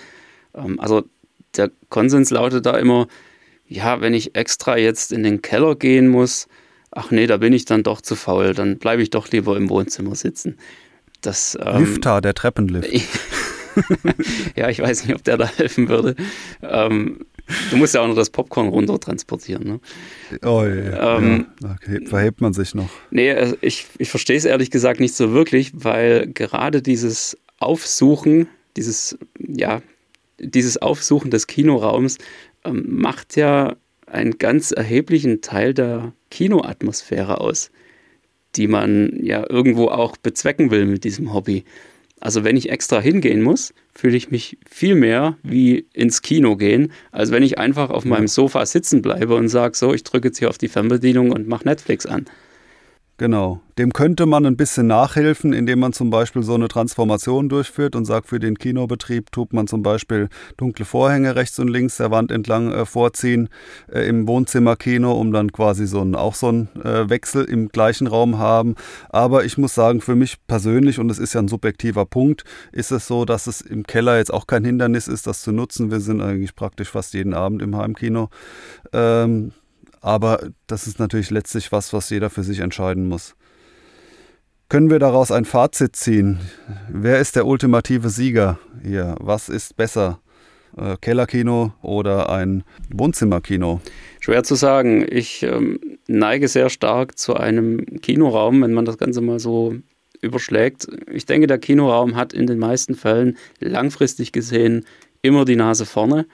Ähm, 0.55 0.79
also 0.79 1.05
der 1.57 1.71
Konsens 1.89 2.31
lautet 2.31 2.67
da 2.67 2.77
immer, 2.77 3.09
ja, 3.67 4.01
wenn 4.03 4.13
ich 4.13 4.35
extra 4.35 4.77
jetzt 4.77 5.13
in 5.13 5.23
den 5.23 5.41
Keller 5.41 5.77
gehen 5.77 6.09
muss, 6.09 6.47
ach 6.93 7.11
nee, 7.11 7.27
da 7.27 7.39
bin 7.39 7.53
ich 7.53 7.65
dann 7.65 7.83
doch 7.83 8.01
zu 8.01 8.15
faul, 8.15 8.55
dann 8.55 8.79
bleibe 8.79 9.03
ich 9.03 9.11
doch 9.11 9.31
lieber 9.31 9.57
im 9.57 9.69
Wohnzimmer 9.69 10.15
sitzen. 10.15 10.59
Das, 11.23 11.59
ähm, 11.65 11.85
Lifter, 11.85 12.21
der 12.21 12.35
Treppenlift. 12.35 12.89
ja, 14.57 14.69
ich 14.69 14.81
weiß 14.81 15.07
nicht, 15.07 15.15
ob 15.15 15.25
der 15.25 15.39
da 15.39 15.47
helfen 15.47 15.89
würde. 15.89 16.15
Ähm, 16.63 17.27
du 17.71 17.77
musst 17.77 17.95
ja 17.95 18.03
auch 18.03 18.09
noch 18.09 18.17
das 18.17 18.31
Popcorn 18.31 18.69
runter 18.69 18.99
transportieren. 19.01 19.65
Ne? 19.65 19.81
Oh 20.43 20.65
ja, 20.65 21.19
ähm, 21.19 21.47
ja. 21.63 21.75
Okay, 21.75 22.07
verhebt 22.07 22.41
man 22.41 22.53
sich 22.53 22.75
noch. 22.75 22.91
Nee, 23.11 23.33
also 23.33 23.57
ich, 23.61 23.87
ich 23.99 24.11
verstehe 24.11 24.37
es 24.37 24.45
ehrlich 24.45 24.71
gesagt 24.71 25.01
nicht 25.01 25.15
so 25.15 25.33
wirklich, 25.33 25.73
weil 25.75 26.27
gerade 26.33 26.83
dieses 26.83 27.39
Aufsuchen, 27.59 28.49
dieses, 28.77 29.19
ja, 29.39 29.81
dieses 30.39 30.83
Aufsuchen 30.83 31.31
des 31.31 31.47
Kinoraums 31.47 32.19
ähm, 32.65 32.85
macht 32.89 33.37
ja 33.37 33.77
einen 34.07 34.39
ganz 34.39 34.73
erheblichen 34.73 35.41
Teil 35.41 35.73
der 35.73 36.13
Kinoatmosphäre 36.33 37.41
aus, 37.41 37.71
die 38.57 38.67
man 38.67 39.21
ja 39.23 39.45
irgendwo 39.49 39.89
auch 39.89 40.17
bezwecken 40.17 40.71
will 40.71 40.87
mit 40.87 41.05
diesem 41.05 41.35
Hobby. 41.35 41.65
Also 42.21 42.43
wenn 42.43 42.57
ich 42.57 42.71
extra 42.71 43.01
hingehen 43.01 43.43
muss, 43.43 43.75
fühle 43.95 44.17
ich 44.17 44.31
mich 44.31 44.57
viel 44.69 44.95
mehr 44.95 45.37
wie 45.43 45.87
ins 45.93 46.23
Kino 46.23 46.57
gehen, 46.57 46.93
als 47.11 47.31
wenn 47.33 47.43
ich 47.43 47.59
einfach 47.59 47.91
auf 47.91 48.05
meinem 48.05 48.29
Sofa 48.29 48.65
sitzen 48.65 49.03
bleibe 49.03 49.35
und 49.35 49.49
sage, 49.49 49.77
so, 49.77 49.93
ich 49.93 50.05
drücke 50.05 50.29
jetzt 50.29 50.39
hier 50.39 50.49
auf 50.49 50.57
die 50.57 50.69
Fernbedienung 50.69 51.33
und 51.33 51.49
mache 51.49 51.67
Netflix 51.67 52.07
an. 52.07 52.25
Genau. 53.23 53.61
Dem 53.79 53.93
könnte 53.93 54.27
man 54.27 54.45
ein 54.45 54.57
bisschen 54.57 54.89
nachhelfen, 54.89 55.53
indem 55.53 55.79
man 55.79 55.93
zum 55.93 56.11
Beispiel 56.11 56.43
so 56.43 56.55
eine 56.55 56.67
Transformation 56.67 57.49
durchführt 57.49 57.95
und 57.95 58.05
sagt, 58.05 58.27
für 58.27 58.41
den 58.41 58.59
Kinobetrieb 58.59 59.31
tut 59.31 59.53
man 59.53 59.69
zum 59.69 59.85
Beispiel 59.85 60.29
dunkle 60.57 60.85
Vorhänge 60.85 61.37
rechts 61.37 61.57
und 61.61 61.69
links 61.69 61.99
der 61.99 62.11
Wand 62.11 62.33
entlang 62.33 62.73
äh, 62.73 62.85
vorziehen 62.85 63.49
äh, 63.93 64.09
im 64.09 64.27
Wohnzimmerkino, 64.27 65.13
um 65.13 65.33
dann 65.33 65.53
quasi 65.53 65.87
so 65.87 66.01
ein, 66.01 66.17
auch 66.17 66.35
so 66.35 66.49
einen 66.49 66.69
äh, 66.83 67.09
Wechsel 67.09 67.45
im 67.45 67.69
gleichen 67.69 68.09
Raum 68.09 68.39
haben. 68.39 68.75
Aber 69.09 69.45
ich 69.45 69.57
muss 69.57 69.73
sagen, 69.73 70.01
für 70.01 70.17
mich 70.17 70.45
persönlich, 70.49 70.99
und 70.99 71.09
es 71.09 71.21
ist 71.21 71.35
ja 71.35 71.41
ein 71.41 71.47
subjektiver 71.47 72.07
Punkt, 72.07 72.43
ist 72.73 72.91
es 72.91 73.07
so, 73.07 73.25
dass 73.25 73.47
es 73.47 73.61
im 73.61 73.85
Keller 73.85 74.17
jetzt 74.17 74.35
auch 74.35 74.49
kein 74.49 74.65
Hindernis 74.65 75.07
ist, 75.07 75.29
das 75.29 75.43
zu 75.43 75.53
nutzen. 75.53 75.93
Wir 75.93 76.01
sind 76.01 76.23
eigentlich 76.23 76.57
praktisch 76.57 76.89
fast 76.89 77.15
jeden 77.15 77.35
Abend 77.35 77.63
im 77.63 77.77
Heimkino. 77.77 78.31
Ähm, 78.93 79.53
aber 80.03 80.51
das 80.67 80.87
ist 80.87 80.99
natürlich 80.99 81.31
letztlich 81.31 81.73
was, 81.73 81.93
was 81.93 82.11
jeder 82.11 82.29
für 82.29 82.43
sich 82.43 82.59
entscheiden 82.59 83.09
muss. 83.09 83.35
Können 84.69 84.91
wir 84.91 84.99
daraus 84.99 85.31
ein 85.31 85.45
Fazit 85.45 85.97
ziehen? 85.97 86.41
Wer 86.89 87.19
ist 87.19 87.37
der 87.37 87.47
ultimative 87.47 88.09
Sieger 88.09 88.59
hier? 88.83 89.17
Was 89.21 89.49
ist 89.49 89.77
besser? 89.77 90.21
Äh, 90.77 90.97
Kellerkino 91.01 91.75
oder 91.83 92.31
ein 92.31 92.65
Wohnzimmerkino? 92.91 93.81
Schwer 94.21 94.43
zu 94.45 94.55
sagen. 94.55 95.07
Ich 95.09 95.43
ähm, 95.43 95.79
neige 96.09 96.49
sehr 96.49 96.71
stark 96.71 97.19
zu 97.19 97.35
einem 97.35 98.01
Kinoraum, 98.01 98.63
wenn 98.63 98.73
man 98.73 98.87
das 98.87 98.97
Ganze 98.97 99.21
mal 99.21 99.39
so 99.39 99.75
überschlägt. 100.23 100.89
Ich 101.13 101.27
denke, 101.27 101.47
der 101.47 101.59
Kinoraum 101.59 102.17
hat 102.17 102.33
in 102.33 102.47
den 102.47 102.59
meisten 102.59 102.95
Fällen 102.95 103.37
langfristig 103.61 104.33
gesehen 104.33 104.87
immer 105.21 105.45
die 105.45 105.57
Nase 105.57 105.85
vorne, 105.85 106.27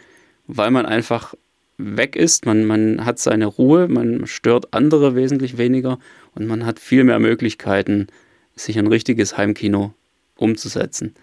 weil 0.46 0.70
man 0.70 0.86
einfach 0.86 1.34
weg 1.78 2.16
ist. 2.16 2.44
Man, 2.44 2.64
man 2.64 3.04
hat 3.04 3.18
seine 3.18 3.46
Ruhe, 3.46 3.88
man 3.88 4.26
stört 4.26 4.74
andere 4.74 5.14
wesentlich 5.14 5.56
weniger 5.56 5.98
und 6.34 6.46
man 6.46 6.66
hat 6.66 6.78
viel 6.78 7.04
mehr 7.04 7.20
Möglichkeiten, 7.20 8.08
sich 8.54 8.78
ein 8.78 8.88
richtiges 8.88 9.36
Heimkino 9.36 9.94
umzusetzen. 10.36 11.14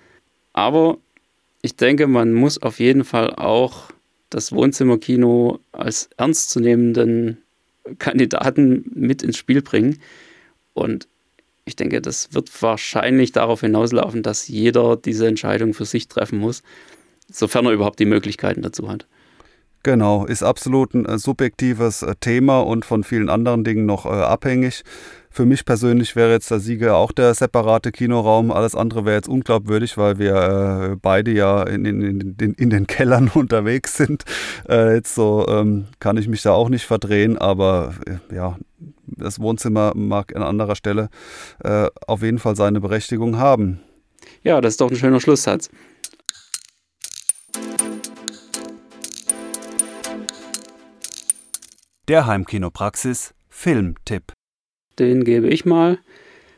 Aber 0.53 0.97
ich 1.61 1.75
denke, 1.75 2.07
man 2.07 2.33
muss 2.33 2.61
auf 2.61 2.79
jeden 2.79 3.03
Fall 3.03 3.33
auch 3.35 3.91
das 4.29 4.51
Wohnzimmerkino 4.51 5.59
als 5.71 6.09
ernstzunehmenden 6.17 7.37
Kandidaten 7.99 8.85
mit 8.93 9.21
ins 9.21 9.37
Spiel 9.37 9.61
bringen. 9.61 9.99
Und 10.73 11.07
ich 11.65 11.75
denke, 11.75 12.01
das 12.01 12.33
wird 12.33 12.49
wahrscheinlich 12.61 13.31
darauf 13.31 13.61
hinauslaufen, 13.61 14.23
dass 14.23 14.47
jeder 14.47 14.95
diese 14.95 15.27
Entscheidung 15.27 15.73
für 15.73 15.85
sich 15.85 16.07
treffen 16.07 16.39
muss, 16.39 16.63
sofern 17.29 17.65
er 17.65 17.71
überhaupt 17.71 17.99
die 17.99 18.05
Möglichkeiten 18.05 18.61
dazu 18.61 18.89
hat. 18.89 19.05
Genau, 19.85 20.25
ist 20.25 20.41
absolut 20.41 20.95
ein 20.95 21.05
äh, 21.05 21.19
subjektives 21.19 22.01
äh, 22.01 22.15
Thema 22.19 22.61
und 22.61 22.85
von 22.85 23.03
vielen 23.03 23.29
anderen 23.29 23.63
Dingen 23.63 23.85
noch 23.85 24.07
äh, 24.07 24.09
abhängig. 24.09 24.81
Für 25.29 25.45
mich 25.45 25.63
persönlich 25.63 26.15
wäre 26.15 26.31
jetzt 26.31 26.49
der 26.49 26.59
Sieger 26.59 26.95
auch 26.95 27.11
der 27.11 27.35
separate 27.35 27.91
Kinoraum. 27.91 28.49
Alles 28.49 28.73
andere 28.73 29.05
wäre 29.05 29.17
jetzt 29.17 29.29
unglaubwürdig, 29.29 29.95
weil 29.95 30.17
wir 30.17 30.33
äh, 30.33 30.95
beide 30.99 31.29
ja 31.33 31.61
in, 31.61 31.85
in, 31.85 32.01
in, 32.01 32.53
in, 32.55 32.69
den 32.71 32.87
Kellern 32.87 33.29
unterwegs 33.35 33.95
sind. 33.95 34.23
Jetzt 34.67 35.13
so 35.13 35.45
ähm, 35.47 35.85
kann 35.99 36.17
ich 36.17 36.27
mich 36.27 36.41
da 36.41 36.53
auch 36.53 36.69
nicht 36.69 36.85
verdrehen, 36.85 37.37
aber 37.37 37.93
ja, 38.33 38.57
das 39.05 39.39
Wohnzimmer 39.39 39.91
mag 39.93 40.35
an 40.35 40.41
anderer 40.41 40.75
Stelle 40.75 41.09
auf 42.07 42.23
jeden 42.23 42.39
Fall 42.39 42.55
seine 42.55 42.81
Berechtigung 42.81 43.37
haben. 43.37 43.81
Ja, 44.41 44.61
das 44.61 44.73
ist 44.73 44.81
doch 44.81 44.89
ein 44.89 44.97
schöner 44.97 45.19
Schlusssatz. 45.19 45.69
Der 52.07 52.27
Heimkinopraxis 52.27 53.33
Filmtipp. 53.49 54.31
Den 54.99 55.23
gebe 55.23 55.47
ich 55.47 55.65
mal. 55.65 55.97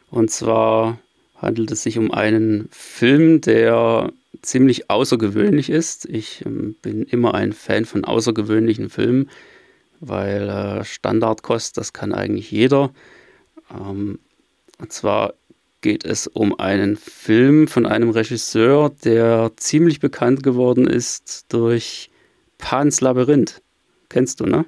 Und 0.09 0.29
zwar 0.29 0.99
handelt 1.37 1.71
es 1.71 1.83
sich 1.83 1.97
um 1.97 2.11
einen 2.11 2.67
Film, 2.69 3.39
der 3.39 4.11
ziemlich 4.41 4.89
außergewöhnlich 4.89 5.69
ist. 5.69 6.03
Ich 6.03 6.45
ähm, 6.45 6.75
bin 6.81 7.03
immer 7.03 7.33
ein 7.33 7.53
Fan 7.53 7.85
von 7.85 8.03
außergewöhnlichen 8.03 8.89
Filmen, 8.89 9.29
weil 10.01 10.49
äh, 10.49 10.83
Standardkost, 10.83 11.77
das 11.77 11.93
kann 11.93 12.13
eigentlich 12.13 12.51
jeder. 12.51 12.91
Ähm, 13.73 14.19
und 14.79 14.91
zwar 14.91 15.33
geht 15.79 16.03
es 16.03 16.27
um 16.27 16.59
einen 16.59 16.97
Film 16.97 17.69
von 17.69 17.85
einem 17.85 18.09
Regisseur, 18.09 18.89
der 19.05 19.53
ziemlich 19.55 20.01
bekannt 20.01 20.43
geworden 20.43 20.87
ist 20.87 21.45
durch 21.47 22.09
Pans 22.57 22.99
Labyrinth. 22.99 23.61
Kennst 24.09 24.41
du, 24.41 24.45
ne? 24.45 24.65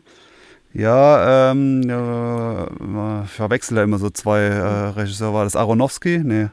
Ja, 0.74 1.52
ähm, 1.52 1.82
äh, 1.90 3.24
ich 3.24 3.32
verwechsel 3.32 3.76
da 3.76 3.84
immer 3.84 3.98
so 3.98 4.10
zwei 4.10 4.42
äh, 4.42 4.90
Regisseure. 4.90 5.34
War 5.34 5.44
das 5.44 5.56
Aronofsky? 5.56 6.20
Nee. 6.24 6.48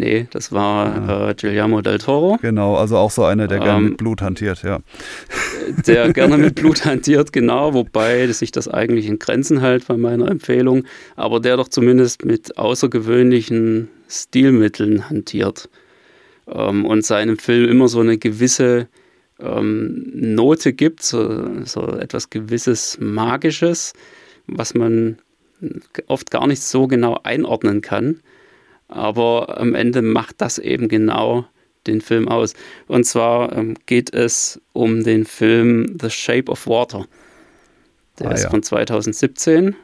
Nee, 0.00 0.28
das 0.30 0.52
war 0.52 0.94
ja. 0.94 1.30
äh, 1.30 1.34
Guillermo 1.34 1.80
del 1.80 1.98
Toro. 1.98 2.38
Genau, 2.40 2.76
also 2.76 2.96
auch 2.96 3.10
so 3.10 3.24
einer, 3.24 3.48
der 3.48 3.58
ähm, 3.58 3.64
gerne 3.64 3.88
mit 3.88 3.96
Blut 3.96 4.22
hantiert, 4.22 4.62
ja. 4.62 4.78
Der 5.86 6.10
gerne 6.14 6.38
mit 6.38 6.54
Blut 6.54 6.86
hantiert, 6.86 7.30
genau, 7.32 7.74
wobei 7.74 8.26
sich 8.28 8.52
das 8.52 8.68
eigentlich 8.68 9.06
in 9.06 9.18
Grenzen 9.18 9.60
hält 9.60 9.86
bei 9.86 9.98
meiner 9.98 10.30
Empfehlung, 10.30 10.84
aber 11.14 11.40
der 11.40 11.58
doch 11.58 11.68
zumindest 11.68 12.24
mit 12.24 12.56
außergewöhnlichen 12.56 13.90
Stilmitteln 14.08 15.10
hantiert 15.10 15.68
ähm, 16.46 16.86
und 16.86 17.04
seinem 17.04 17.36
Film 17.36 17.68
immer 17.68 17.88
so 17.88 18.00
eine 18.00 18.16
gewisse 18.16 18.88
ähm, 19.40 20.10
Note 20.14 20.72
gibt, 20.72 21.02
so, 21.02 21.64
so 21.64 21.86
etwas 21.86 22.30
gewisses 22.30 22.98
Magisches, 23.00 23.92
was 24.46 24.74
man 24.74 25.18
oft 26.06 26.30
gar 26.30 26.46
nicht 26.46 26.62
so 26.62 26.86
genau 26.86 27.18
einordnen 27.22 27.80
kann. 27.80 28.20
Aber 28.88 29.60
am 29.60 29.74
Ende 29.74 30.02
macht 30.02 30.40
das 30.40 30.58
eben 30.58 30.88
genau 30.88 31.46
den 31.86 32.00
Film 32.00 32.28
aus. 32.28 32.54
Und 32.86 33.04
zwar 33.04 33.52
ähm, 33.56 33.74
geht 33.86 34.12
es 34.14 34.60
um 34.72 35.04
den 35.04 35.24
Film 35.24 35.96
The 36.00 36.10
Shape 36.10 36.50
of 36.50 36.66
Water. 36.66 37.06
Der 38.18 38.28
ah, 38.28 38.32
ist 38.32 38.44
ja. 38.44 38.50
von 38.50 38.62
2017 38.62 39.76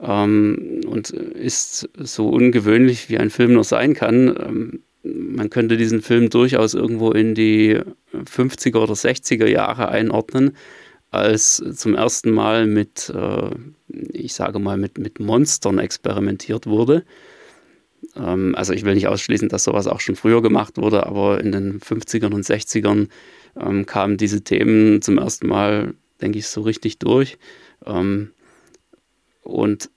ähm, 0.00 0.80
und 0.86 1.10
ist 1.10 1.88
so 1.98 2.28
ungewöhnlich, 2.28 3.08
wie 3.08 3.18
ein 3.18 3.30
Film 3.30 3.54
nur 3.54 3.64
sein 3.64 3.94
kann. 3.94 4.28
Ähm, 4.28 4.82
man 5.14 5.50
könnte 5.50 5.76
diesen 5.76 6.02
Film 6.02 6.30
durchaus 6.30 6.74
irgendwo 6.74 7.10
in 7.12 7.34
die 7.34 7.80
50er 8.12 8.78
oder 8.78 8.94
60er 8.94 9.46
Jahre 9.46 9.88
einordnen, 9.88 10.56
als 11.10 11.62
zum 11.74 11.94
ersten 11.94 12.30
Mal 12.30 12.66
mit, 12.66 13.12
äh, 13.14 13.50
ich 14.12 14.34
sage 14.34 14.58
mal, 14.58 14.76
mit, 14.76 14.98
mit 14.98 15.20
Monstern 15.20 15.78
experimentiert 15.78 16.66
wurde. 16.66 17.04
Ähm, 18.16 18.54
also 18.56 18.72
ich 18.72 18.84
will 18.84 18.94
nicht 18.94 19.08
ausschließen, 19.08 19.48
dass 19.48 19.64
sowas 19.64 19.86
auch 19.86 20.00
schon 20.00 20.16
früher 20.16 20.42
gemacht 20.42 20.76
wurde, 20.76 21.06
aber 21.06 21.40
in 21.40 21.52
den 21.52 21.80
50ern 21.80 22.34
und 22.34 22.44
60ern 22.44 23.08
ähm, 23.58 23.86
kamen 23.86 24.16
diese 24.16 24.42
Themen 24.42 25.00
zum 25.02 25.18
ersten 25.18 25.46
Mal, 25.46 25.94
denke 26.20 26.38
ich, 26.38 26.48
so 26.48 26.62
richtig 26.62 26.98
durch. 26.98 27.38
Ähm, 27.84 28.30
und 29.42 29.90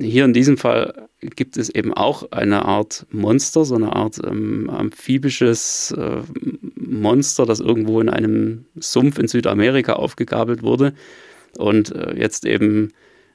hier 0.00 0.24
in 0.24 0.32
diesem 0.32 0.56
Fall 0.58 1.08
gibt 1.20 1.56
es 1.56 1.70
eben 1.70 1.92
auch 1.94 2.30
eine 2.30 2.64
Art 2.64 3.06
Monster, 3.10 3.64
so 3.64 3.74
eine 3.74 3.94
Art 3.94 4.20
ähm, 4.24 4.70
amphibisches 4.70 5.94
äh, 5.96 6.18
Monster, 6.74 7.46
das 7.46 7.60
irgendwo 7.60 8.00
in 8.00 8.08
einem 8.08 8.66
Sumpf 8.76 9.18
in 9.18 9.28
Südamerika 9.28 9.94
aufgegabelt 9.94 10.62
wurde 10.62 10.94
und 11.56 11.94
äh, 11.94 12.14
jetzt 12.16 12.44
eben 12.44 12.92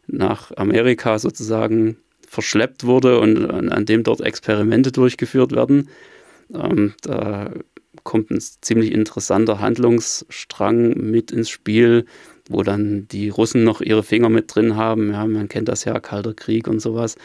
nach 0.07 0.51
Amerika 0.55 1.19
sozusagen 1.19 1.97
verschleppt 2.27 2.85
wurde 2.85 3.19
und 3.19 3.49
an, 3.49 3.69
an 3.69 3.85
dem 3.85 4.03
dort 4.03 4.21
Experimente 4.21 4.91
durchgeführt 4.91 5.51
werden. 5.51 5.89
Ähm, 6.53 6.93
da 7.01 7.51
kommt 8.03 8.31
ein 8.31 8.39
ziemlich 8.39 8.91
interessanter 8.91 9.59
Handlungsstrang 9.59 10.93
mit 10.97 11.31
ins 11.31 11.49
Spiel, 11.49 12.05
wo 12.51 12.63
dann 12.63 13.07
die 13.11 13.29
Russen 13.29 13.63
noch 13.63 13.81
ihre 13.81 14.03
Finger 14.03 14.29
mit 14.29 14.53
drin 14.53 14.75
haben. 14.75 15.11
Ja, 15.11 15.25
man 15.25 15.49
kennt 15.49 15.67
das 15.67 15.85
ja, 15.85 15.99
Kalter 15.99 16.33
Krieg 16.33 16.67
und 16.67 16.79
sowas. 16.79 17.15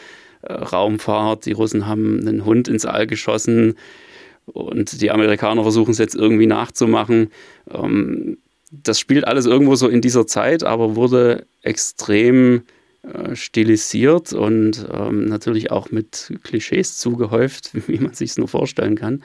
Äh, 0.41 0.53
Raumfahrt, 0.53 1.45
die 1.45 1.51
Russen 1.51 1.87
haben 1.87 2.19
einen 2.19 2.45
Hund 2.45 2.67
ins 2.67 2.85
All 2.85 3.07
geschossen 3.07 3.75
und 4.45 5.01
die 5.01 5.11
Amerikaner 5.11 5.63
versuchen 5.63 5.91
es 5.91 5.97
jetzt 5.97 6.15
irgendwie 6.15 6.47
nachzumachen. 6.47 7.31
Ähm, 7.71 8.37
das 8.71 8.99
spielt 8.99 9.25
alles 9.25 9.45
irgendwo 9.45 9.75
so 9.75 9.87
in 9.87 10.01
dieser 10.01 10.27
Zeit, 10.27 10.63
aber 10.63 10.95
wurde 10.95 11.45
extrem 11.61 12.63
äh, 13.03 13.35
stilisiert 13.35 14.33
und 14.33 14.85
ähm, 14.93 15.25
natürlich 15.25 15.71
auch 15.71 15.91
mit 15.91 16.33
Klischees 16.43 16.97
zugehäuft, 16.97 17.71
wie 17.87 17.99
man 17.99 18.13
sich 18.13 18.31
es 18.31 18.37
nur 18.37 18.47
vorstellen 18.47 18.95
kann 18.95 19.21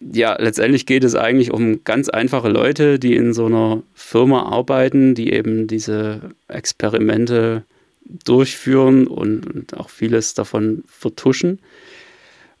ja, 0.00 0.36
letztendlich 0.40 0.86
geht 0.86 1.04
es 1.04 1.14
eigentlich 1.14 1.52
um 1.52 1.82
ganz 1.84 2.08
einfache 2.08 2.48
Leute, 2.48 2.98
die 2.98 3.16
in 3.16 3.32
so 3.32 3.46
einer 3.46 3.82
Firma 3.94 4.44
arbeiten, 4.44 5.14
die 5.14 5.32
eben 5.32 5.66
diese 5.66 6.20
Experimente 6.46 7.64
durchführen 8.24 9.06
und, 9.06 9.46
und 9.46 9.76
auch 9.76 9.90
vieles 9.90 10.34
davon 10.34 10.84
vertuschen. 10.86 11.58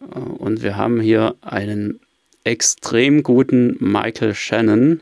Äh, 0.00 0.18
und 0.18 0.62
wir 0.62 0.76
haben 0.76 1.00
hier 1.00 1.36
einen 1.40 2.00
extrem 2.44 3.22
guten 3.22 3.76
Michael 3.78 4.34
Shannon 4.34 5.00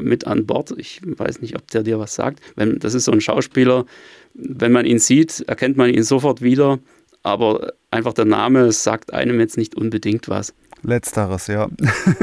mit 0.00 0.26
an 0.26 0.46
Bord. 0.46 0.74
Ich 0.76 1.00
weiß 1.04 1.40
nicht, 1.40 1.56
ob 1.56 1.66
der 1.68 1.82
dir 1.82 1.98
was 1.98 2.14
sagt. 2.14 2.40
Wenn, 2.56 2.78
das 2.78 2.94
ist 2.94 3.04
so 3.04 3.12
ein 3.12 3.20
Schauspieler, 3.20 3.86
wenn 4.34 4.72
man 4.72 4.84
ihn 4.84 4.98
sieht, 4.98 5.40
erkennt 5.42 5.76
man 5.76 5.90
ihn 5.90 6.02
sofort 6.02 6.42
wieder, 6.42 6.78
aber 7.22 7.72
einfach 7.90 8.12
der 8.12 8.24
Name 8.24 8.72
sagt 8.72 9.12
einem 9.12 9.40
jetzt 9.40 9.56
nicht 9.56 9.74
unbedingt 9.74 10.28
was. 10.28 10.54
Letzteres, 10.82 11.46
ja. 11.46 11.68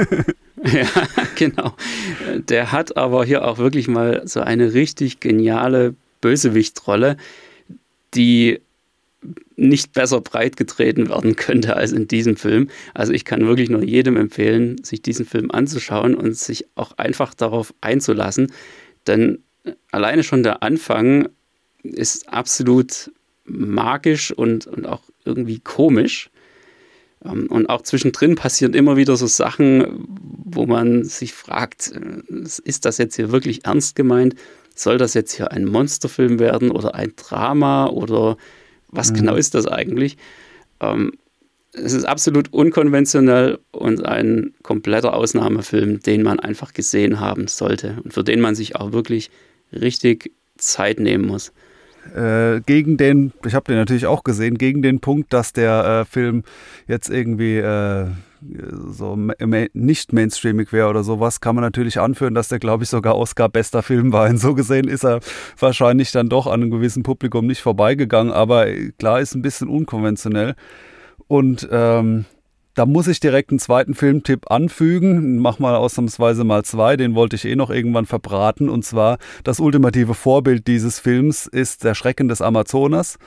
ja, 0.63 0.87
genau. 1.35 1.75
Der 2.49 2.71
hat 2.71 2.97
aber 2.97 3.25
hier 3.25 3.45
auch 3.45 3.57
wirklich 3.57 3.87
mal 3.87 4.21
so 4.25 4.41
eine 4.41 4.73
richtig 4.73 5.19
geniale 5.19 5.95
Bösewichtrolle, 6.21 7.17
die 8.13 8.61
nicht 9.55 9.93
besser 9.93 10.21
breitgetreten 10.21 11.09
werden 11.09 11.35
könnte 11.35 11.75
als 11.75 11.91
in 11.91 12.07
diesem 12.07 12.35
Film. 12.35 12.69
Also 12.93 13.13
ich 13.13 13.25
kann 13.25 13.47
wirklich 13.47 13.69
nur 13.69 13.83
jedem 13.83 14.17
empfehlen, 14.17 14.83
sich 14.83 15.01
diesen 15.01 15.25
Film 15.25 15.51
anzuschauen 15.51 16.15
und 16.15 16.35
sich 16.35 16.65
auch 16.75 16.97
einfach 16.97 17.33
darauf 17.33 17.73
einzulassen. 17.81 18.51
Denn 19.07 19.39
alleine 19.91 20.23
schon 20.23 20.43
der 20.43 20.63
Anfang 20.63 21.29
ist 21.83 22.29
absolut 22.29 23.11
magisch 23.45 24.31
und, 24.31 24.67
und 24.67 24.85
auch 24.85 25.01
irgendwie 25.23 25.59
komisch. 25.59 26.29
Ähm, 27.25 27.47
und 27.47 27.67
auch 27.67 27.81
zwischendrin 27.81 28.35
passieren 28.35 28.73
immer 28.73 28.97
wieder 28.97 29.15
so 29.15 29.27
Sachen, 29.27 30.05
wo 30.07 30.65
man 30.65 31.03
sich 31.03 31.33
fragt, 31.33 31.91
äh, 31.91 32.43
ist 32.63 32.85
das 32.85 32.97
jetzt 32.97 33.15
hier 33.15 33.31
wirklich 33.31 33.65
ernst 33.65 33.95
gemeint? 33.95 34.35
Soll 34.75 34.97
das 34.97 35.13
jetzt 35.13 35.33
hier 35.33 35.51
ein 35.51 35.65
Monsterfilm 35.65 36.39
werden 36.39 36.71
oder 36.71 36.95
ein 36.95 37.13
Drama 37.15 37.87
oder 37.87 38.37
was 38.89 39.11
mhm. 39.11 39.15
genau 39.15 39.35
ist 39.35 39.55
das 39.55 39.67
eigentlich? 39.67 40.17
Ähm, 40.79 41.13
es 41.73 41.93
ist 41.93 42.05
absolut 42.05 42.53
unkonventionell 42.53 43.59
und 43.71 44.05
ein 44.05 44.53
kompletter 44.63 45.13
Ausnahmefilm, 45.13 45.99
den 45.99 46.23
man 46.23 46.39
einfach 46.39 46.73
gesehen 46.73 47.19
haben 47.19 47.47
sollte 47.47 47.97
und 48.03 48.13
für 48.13 48.23
den 48.23 48.39
man 48.39 48.55
sich 48.55 48.75
auch 48.77 48.93
wirklich 48.93 49.29
richtig 49.73 50.31
Zeit 50.57 50.99
nehmen 50.99 51.25
muss. 51.25 51.51
Äh, 52.13 52.61
gegen 52.65 52.97
den, 52.97 53.33
ich 53.45 53.55
habe 53.55 53.65
den 53.65 53.77
natürlich 53.77 54.05
auch 54.05 54.23
gesehen, 54.23 54.57
gegen 54.57 54.81
den 54.81 54.99
Punkt, 54.99 55.33
dass 55.33 55.53
der 55.53 56.01
äh, 56.01 56.05
Film 56.05 56.43
jetzt 56.87 57.09
irgendwie 57.09 57.57
äh, 57.57 58.07
so 58.91 59.15
nicht 59.73 60.13
mainstreamig 60.13 60.71
wäre 60.71 60.89
oder 60.89 61.03
sowas, 61.03 61.41
kann 61.41 61.55
man 61.55 61.63
natürlich 61.63 61.99
anführen, 61.99 62.35
dass 62.35 62.49
der, 62.49 62.59
glaube 62.59 62.83
ich, 62.83 62.89
sogar 62.89 63.17
Oscar 63.17 63.49
bester 63.49 63.81
Film 63.81 64.13
war. 64.13 64.29
Und 64.29 64.37
so 64.37 64.53
gesehen 64.53 64.87
ist 64.87 65.03
er 65.03 65.19
wahrscheinlich 65.57 66.11
dann 66.11 66.29
doch 66.29 66.45
an 66.45 66.61
einem 66.61 66.71
gewissen 66.71 67.01
Publikum 67.01 67.47
nicht 67.47 67.61
vorbeigegangen, 67.61 68.31
aber 68.31 68.67
klar 68.99 69.19
ist 69.19 69.33
ein 69.33 69.41
bisschen 69.41 69.67
unkonventionell. 69.67 70.55
Und 71.27 71.67
ähm, 71.71 72.25
da 72.75 72.85
muss 72.85 73.07
ich 73.07 73.21
direkt 73.21 73.51
einen 73.51 73.59
zweiten 73.59 73.95
Filmtipp 73.95 74.51
anfügen. 74.51 75.39
Mach 75.39 75.59
mal 75.59 75.75
ausnahmsweise 75.75 76.43
mal 76.43 76.63
zwei, 76.63 76.97
den 76.97 77.15
wollte 77.15 77.37
ich 77.37 77.45
eh 77.45 77.55
noch 77.55 77.69
irgendwann 77.69 78.05
verbraten. 78.05 78.69
Und 78.69 78.83
zwar 78.83 79.17
das 79.43 79.61
ultimative 79.61 80.13
Vorbild 80.13 80.67
dieses 80.67 80.99
Films 80.99 81.47
ist 81.47 81.85
Der 81.85 81.95
Schrecken 81.95 82.27
des 82.27 82.41
Amazonas. 82.41 83.17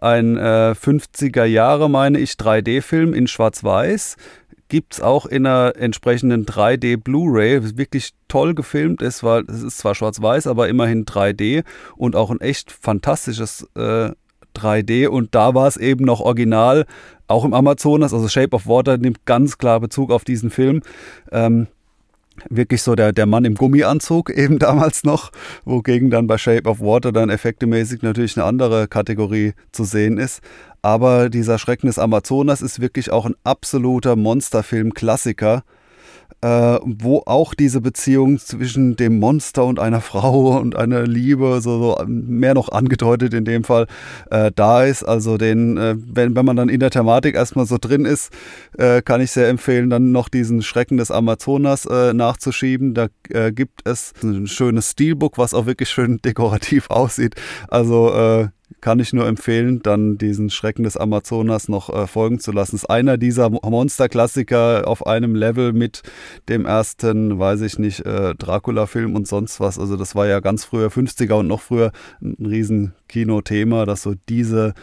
Ein 0.00 0.36
äh, 0.36 0.74
50er 0.80 1.44
Jahre, 1.44 1.90
meine 1.90 2.20
ich, 2.20 2.32
3D-Film 2.32 3.12
in 3.12 3.26
Schwarz-Weiß. 3.26 4.16
Gibt 4.68 4.94
es 4.94 5.00
auch 5.00 5.26
in 5.26 5.46
einer 5.46 5.74
entsprechenden 5.76 6.46
3D 6.46 6.96
Blu-ray. 6.96 7.76
Wirklich 7.76 8.12
toll 8.28 8.54
gefilmt 8.54 9.02
ist, 9.02 9.24
weil 9.24 9.44
es 9.48 9.62
ist 9.62 9.78
zwar 9.78 9.96
schwarz-weiß, 9.96 10.46
aber 10.46 10.68
immerhin 10.68 11.04
3D 11.04 11.64
und 11.96 12.14
auch 12.14 12.30
ein 12.30 12.40
echt 12.40 12.70
fantastisches 12.70 13.68
äh, 13.74 14.12
3D 14.56 15.08
und 15.08 15.34
da 15.34 15.54
war 15.54 15.66
es 15.66 15.76
eben 15.76 16.04
noch 16.04 16.20
original, 16.20 16.86
auch 17.28 17.44
im 17.44 17.54
Amazonas, 17.54 18.12
also 18.12 18.28
Shape 18.28 18.54
of 18.54 18.66
Water 18.66 18.98
nimmt 18.98 19.24
ganz 19.24 19.58
klar 19.58 19.80
Bezug 19.80 20.10
auf 20.10 20.24
diesen 20.24 20.50
Film. 20.50 20.82
Ähm, 21.30 21.66
wirklich 22.48 22.82
so 22.82 22.94
der, 22.94 23.12
der 23.12 23.26
Mann 23.26 23.44
im 23.44 23.54
Gummianzug 23.54 24.30
eben 24.36 24.58
damals 24.58 25.04
noch, 25.04 25.30
wogegen 25.64 26.10
dann 26.10 26.26
bei 26.26 26.38
Shape 26.38 26.68
of 26.68 26.80
Water 26.80 27.12
dann 27.12 27.30
effektemäßig 27.30 28.02
natürlich 28.02 28.36
eine 28.36 28.46
andere 28.46 28.88
Kategorie 28.88 29.54
zu 29.72 29.84
sehen 29.84 30.18
ist. 30.18 30.42
Aber 30.82 31.30
dieser 31.30 31.58
Schrecken 31.58 31.86
des 31.86 31.98
Amazonas 31.98 32.60
ist 32.60 32.80
wirklich 32.80 33.10
auch 33.10 33.24
ein 33.24 33.36
absoluter 33.44 34.16
Monsterfilm-Klassiker 34.16 35.62
äh, 36.42 36.78
wo 36.82 37.22
auch 37.24 37.54
diese 37.54 37.80
Beziehung 37.80 38.38
zwischen 38.38 38.96
dem 38.96 39.18
Monster 39.18 39.64
und 39.64 39.78
einer 39.78 40.00
Frau 40.02 40.58
und 40.58 40.76
einer 40.76 41.04
Liebe, 41.04 41.60
so, 41.60 41.78
so 41.78 42.04
mehr 42.06 42.54
noch 42.54 42.70
angedeutet 42.70 43.32
in 43.34 43.44
dem 43.44 43.64
Fall, 43.64 43.86
äh, 44.30 44.50
da 44.54 44.84
ist. 44.84 45.04
Also 45.04 45.38
den, 45.38 45.76
äh, 45.76 45.94
wenn, 45.96 46.36
wenn 46.36 46.44
man 46.44 46.56
dann 46.56 46.68
in 46.68 46.80
der 46.80 46.90
Thematik 46.90 47.34
erstmal 47.34 47.66
so 47.66 47.78
drin 47.80 48.04
ist, 48.04 48.32
äh, 48.76 49.02
kann 49.02 49.20
ich 49.20 49.30
sehr 49.30 49.48
empfehlen, 49.48 49.88
dann 49.90 50.12
noch 50.12 50.28
diesen 50.28 50.62
Schrecken 50.62 50.96
des 50.96 51.10
Amazonas 51.10 51.86
äh, 51.86 52.12
nachzuschieben. 52.12 52.94
Da 52.94 53.08
äh, 53.30 53.52
gibt 53.52 53.80
es 53.84 54.12
ein 54.22 54.46
schönes 54.46 54.90
Steelbook, 54.90 55.38
was 55.38 55.54
auch 55.54 55.66
wirklich 55.66 55.88
schön 55.90 56.18
dekorativ 56.24 56.90
aussieht. 56.90 57.34
Also 57.68 58.50
kann 58.82 58.98
ich 58.98 59.12
nur 59.12 59.26
empfehlen, 59.26 59.80
dann 59.82 60.18
diesen 60.18 60.50
Schrecken 60.50 60.82
des 60.82 60.98
Amazonas 60.98 61.68
noch 61.68 61.88
äh, 61.88 62.06
folgen 62.06 62.40
zu 62.40 62.50
lassen. 62.52 62.76
Ist 62.76 62.90
einer 62.90 63.16
dieser 63.16 63.48
Monster-Klassiker 63.48 64.86
auf 64.86 65.06
einem 65.06 65.36
Level 65.36 65.72
mit 65.72 66.02
dem 66.48 66.66
ersten, 66.66 67.38
weiß 67.38 67.62
ich 67.62 67.78
nicht, 67.78 68.04
äh, 68.04 68.34
Dracula-Film 68.34 69.14
und 69.14 69.28
sonst 69.28 69.60
was. 69.60 69.78
Also 69.78 69.96
das 69.96 70.14
war 70.14 70.26
ja 70.26 70.40
ganz 70.40 70.64
früher 70.64 70.88
50er 70.88 71.34
und 71.34 71.46
noch 71.46 71.60
früher 71.60 71.92
ein 72.20 72.44
riesen 72.44 72.92
Kinothema, 73.08 73.86
dass 73.86 74.02
so 74.02 74.14
diese 74.28 74.74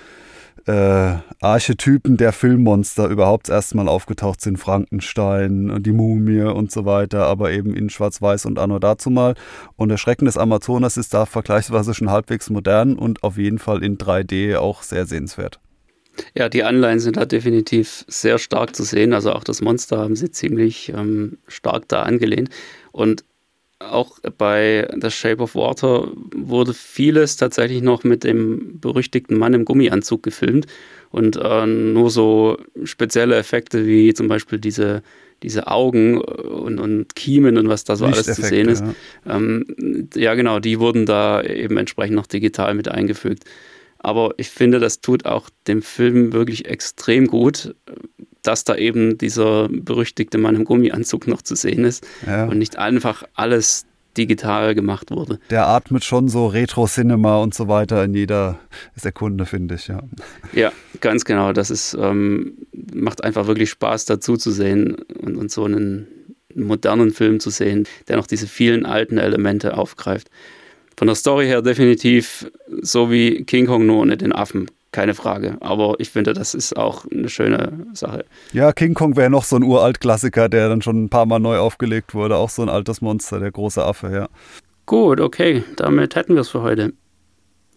äh, 0.69 1.15
Archetypen 1.41 2.17
der 2.17 2.32
Filmmonster 2.32 3.08
überhaupt 3.08 3.49
erstmal 3.49 3.88
aufgetaucht 3.88 4.39
sind. 4.39 4.58
Frankenstein, 4.58 5.82
die 5.82 5.91
Mumie 5.91 6.41
und 6.41 6.71
so 6.71 6.86
weiter, 6.86 7.25
aber 7.25 7.51
eben 7.51 7.73
in 7.73 7.89
Schwarz-Weiß 7.89 8.45
und 8.45 8.60
Anno 8.60 8.77
dazu 8.77 9.10
mal. 9.10 9.34
Und 9.75 9.89
der 9.89 9.97
Schrecken 9.97 10.25
des 10.25 10.38
Amazonas 10.38 10.95
ist 10.97 11.13
da 11.13 11.25
vergleichsweise 11.25 11.95
schon 11.95 12.12
halbwegs 12.12 12.51
modern 12.51 12.97
und 12.97 13.23
auf 13.23 13.38
jeden 13.38 13.58
Fall 13.58 13.84
in 13.84 13.97
3D 13.97 14.58
auch 14.58 14.84
sehr 14.84 15.08
sehenswert. 15.08 15.60
Ja, 16.36 16.49
die 16.49 16.63
Anleihen 16.63 16.99
sind 16.99 17.17
da 17.17 17.25
definitiv 17.25 18.05
sehr 18.08 18.38
stark 18.38 18.75
zu 18.75 18.84
sehen. 18.84 19.13
Also 19.13 19.32
auch 19.32 19.43
das 19.43 19.62
Monster 19.62 19.97
haben 19.97 20.15
sie 20.15 20.29
ziemlich 20.29 20.89
ähm, 20.89 21.39
stark 21.47 21.88
da 21.88 22.03
angelehnt. 22.03 22.49
Und 22.91 23.23
auch 23.79 24.19
bei 24.37 24.87
The 25.01 25.09
Shape 25.09 25.41
of 25.41 25.55
Water 25.55 26.09
wurde 26.35 26.73
vieles 26.73 27.37
tatsächlich 27.37 27.81
noch 27.81 28.03
mit 28.03 28.23
dem 28.23 28.79
berüchtigten 28.79 29.37
Mann 29.37 29.53
im 29.53 29.65
Gummianzug 29.65 30.21
gefilmt 30.21 30.67
und 31.11 31.37
äh, 31.37 31.65
nur 31.65 32.11
so 32.11 32.57
spezielle 32.83 33.37
Effekte 33.37 33.87
wie 33.87 34.13
zum 34.13 34.27
Beispiel 34.27 34.59
diese, 34.59 35.01
diese 35.43 35.67
Augen 35.67 36.19
und, 36.19 36.79
und 36.79 37.15
Kiemen 37.15 37.57
und 37.57 37.69
was 37.69 37.85
da 37.85 37.95
so 37.95 38.05
alles 38.05 38.25
zu 38.25 38.41
sehen 38.41 38.67
ist. 38.67 38.83
Ja. 39.25 39.37
Ähm, 39.37 40.09
ja, 40.13 40.35
genau, 40.35 40.59
die 40.59 40.79
wurden 40.79 41.05
da 41.05 41.41
eben 41.41 41.77
entsprechend 41.77 42.15
noch 42.15 42.27
digital 42.27 42.73
mit 42.73 42.89
eingefügt. 42.89 43.45
Aber 43.99 44.33
ich 44.37 44.49
finde, 44.49 44.79
das 44.79 45.01
tut 45.01 45.25
auch 45.25 45.49
dem 45.67 45.81
Film 45.81 46.31
wirklich 46.31 46.65
extrem 46.65 47.27
gut, 47.27 47.75
dass 48.49 48.63
da 48.63 48.75
eben 48.75 49.19
dieser 49.19 49.69
berüchtigte 49.69 50.39
Mann 50.39 50.55
im 50.55 50.65
Gummianzug 50.65 51.27
noch 51.27 51.43
zu 51.43 51.53
sehen 51.53 51.83
ist 51.83 52.03
ja. 52.25 52.45
und 52.45 52.57
nicht 52.57 52.79
einfach 52.79 53.23
alles 53.35 53.85
digital 54.17 54.73
gemacht 54.73 55.12
wurde. 55.12 55.39
Der 55.51 55.67
atmet 55.67 56.03
schon 56.03 56.29
so 56.29 56.47
Retro-Cinema 56.47 57.38
und 57.38 57.53
so 57.53 57.67
weiter 57.67 58.03
in 58.03 58.15
jeder 58.15 58.59
Sekunde, 58.95 59.45
finde 59.45 59.75
ich, 59.75 59.88
ja. 59.88 60.01
Ja, 60.53 60.71
ganz 60.99 61.25
genau. 61.25 61.53
Das 61.53 61.69
ist, 61.69 61.95
ähm, 62.01 62.53
macht 62.91 63.23
einfach 63.23 63.45
wirklich 63.45 63.69
Spaß 63.69 64.05
dazu 64.05 64.35
zu 64.35 64.49
sehen 64.49 64.95
und, 65.21 65.38
und 65.38 65.51
so 65.51 65.65
einen 65.65 66.07
modernen 66.55 67.12
Film 67.12 67.39
zu 67.39 67.51
sehen, 67.51 67.88
der 68.07 68.17
noch 68.17 68.25
diese 68.25 68.47
vielen 68.47 68.88
alten 68.88 69.19
Elemente 69.19 69.77
aufgreift. 69.77 70.31
Von 70.97 71.05
der 71.05 71.15
Story 71.15 71.45
her 71.45 71.62
definitiv 71.62 72.51
so 72.81 73.12
wie 73.12 73.43
King 73.43 73.67
Kong 73.67 73.85
nur 73.85 73.99
ohne 73.99 74.17
den 74.17 74.33
Affen 74.33 74.71
keine 74.91 75.13
Frage. 75.13 75.58
Aber 75.60 75.95
ich 75.99 76.10
finde, 76.10 76.34
das 76.34 76.54
ist 76.54 76.75
auch 76.78 77.06
eine 77.12 77.30
schöne 77.30 77.88
Sache. 77.93 78.25
Ja, 78.54 78.71
King 78.71 78.93
Kong 78.93 79.15
wäre 79.15 79.30
noch 79.30 79.43
so 79.43 79.56
ein 79.56 79.63
Uralt-Klassiker, 79.63 80.49
der 80.49 80.69
dann 80.69 80.82
schon 80.82 81.04
ein 81.04 81.10
paar 81.10 81.25
Mal 81.25 81.39
neu 81.39 81.58
aufgelegt 81.58 82.13
wurde. 82.13 82.36
Auch 82.38 82.49
so 82.49 82.62
ein 82.62 82.69
altes 82.69 83.02
Monster, 83.02 83.39
der 83.39 83.52
große 83.52 83.84
Affe, 83.84 84.12
ja. 84.12 84.30
Gut, 84.86 85.19
okay, 85.19 85.63
damit 85.75 86.15
hätten 86.15 86.34
wir 86.34 86.41
es 86.41 86.49
für 86.49 86.62
heute. 86.62 86.93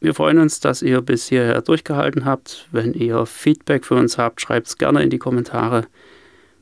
Wir 0.01 0.15
freuen 0.15 0.39
uns, 0.39 0.59
dass 0.59 0.83
ihr 0.83 1.01
bis 1.01 1.29
hierher 1.29 1.61
durchgehalten 1.61 2.25
habt. 2.25 2.69
Wenn 2.73 2.93
ihr 2.93 3.25
Feedback 3.27 3.85
für 3.85 3.95
uns 3.95 4.19
habt, 4.19 4.41
schreibt 4.41 4.67
es 4.67 4.79
gerne 4.79 5.03
in 5.03 5.11
die 5.11 5.19
Kommentare. 5.19 5.85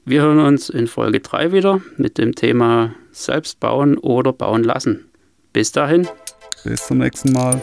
Wir 0.05 0.23
hören 0.23 0.41
uns 0.41 0.69
in 0.69 0.89
Folge 0.89 1.21
3 1.21 1.53
wieder 1.53 1.81
mit 1.97 2.19
dem 2.19 2.35
Thema 2.35 2.95
Selbst 3.13 3.61
bauen 3.61 3.97
oder 3.97 4.33
bauen 4.33 4.65
lassen. 4.65 5.07
Bis 5.53 5.73
dahin. 5.73 6.09
Bis 6.65 6.87
zum 6.87 6.99
nächsten 6.99 7.33
Mal. 7.33 7.63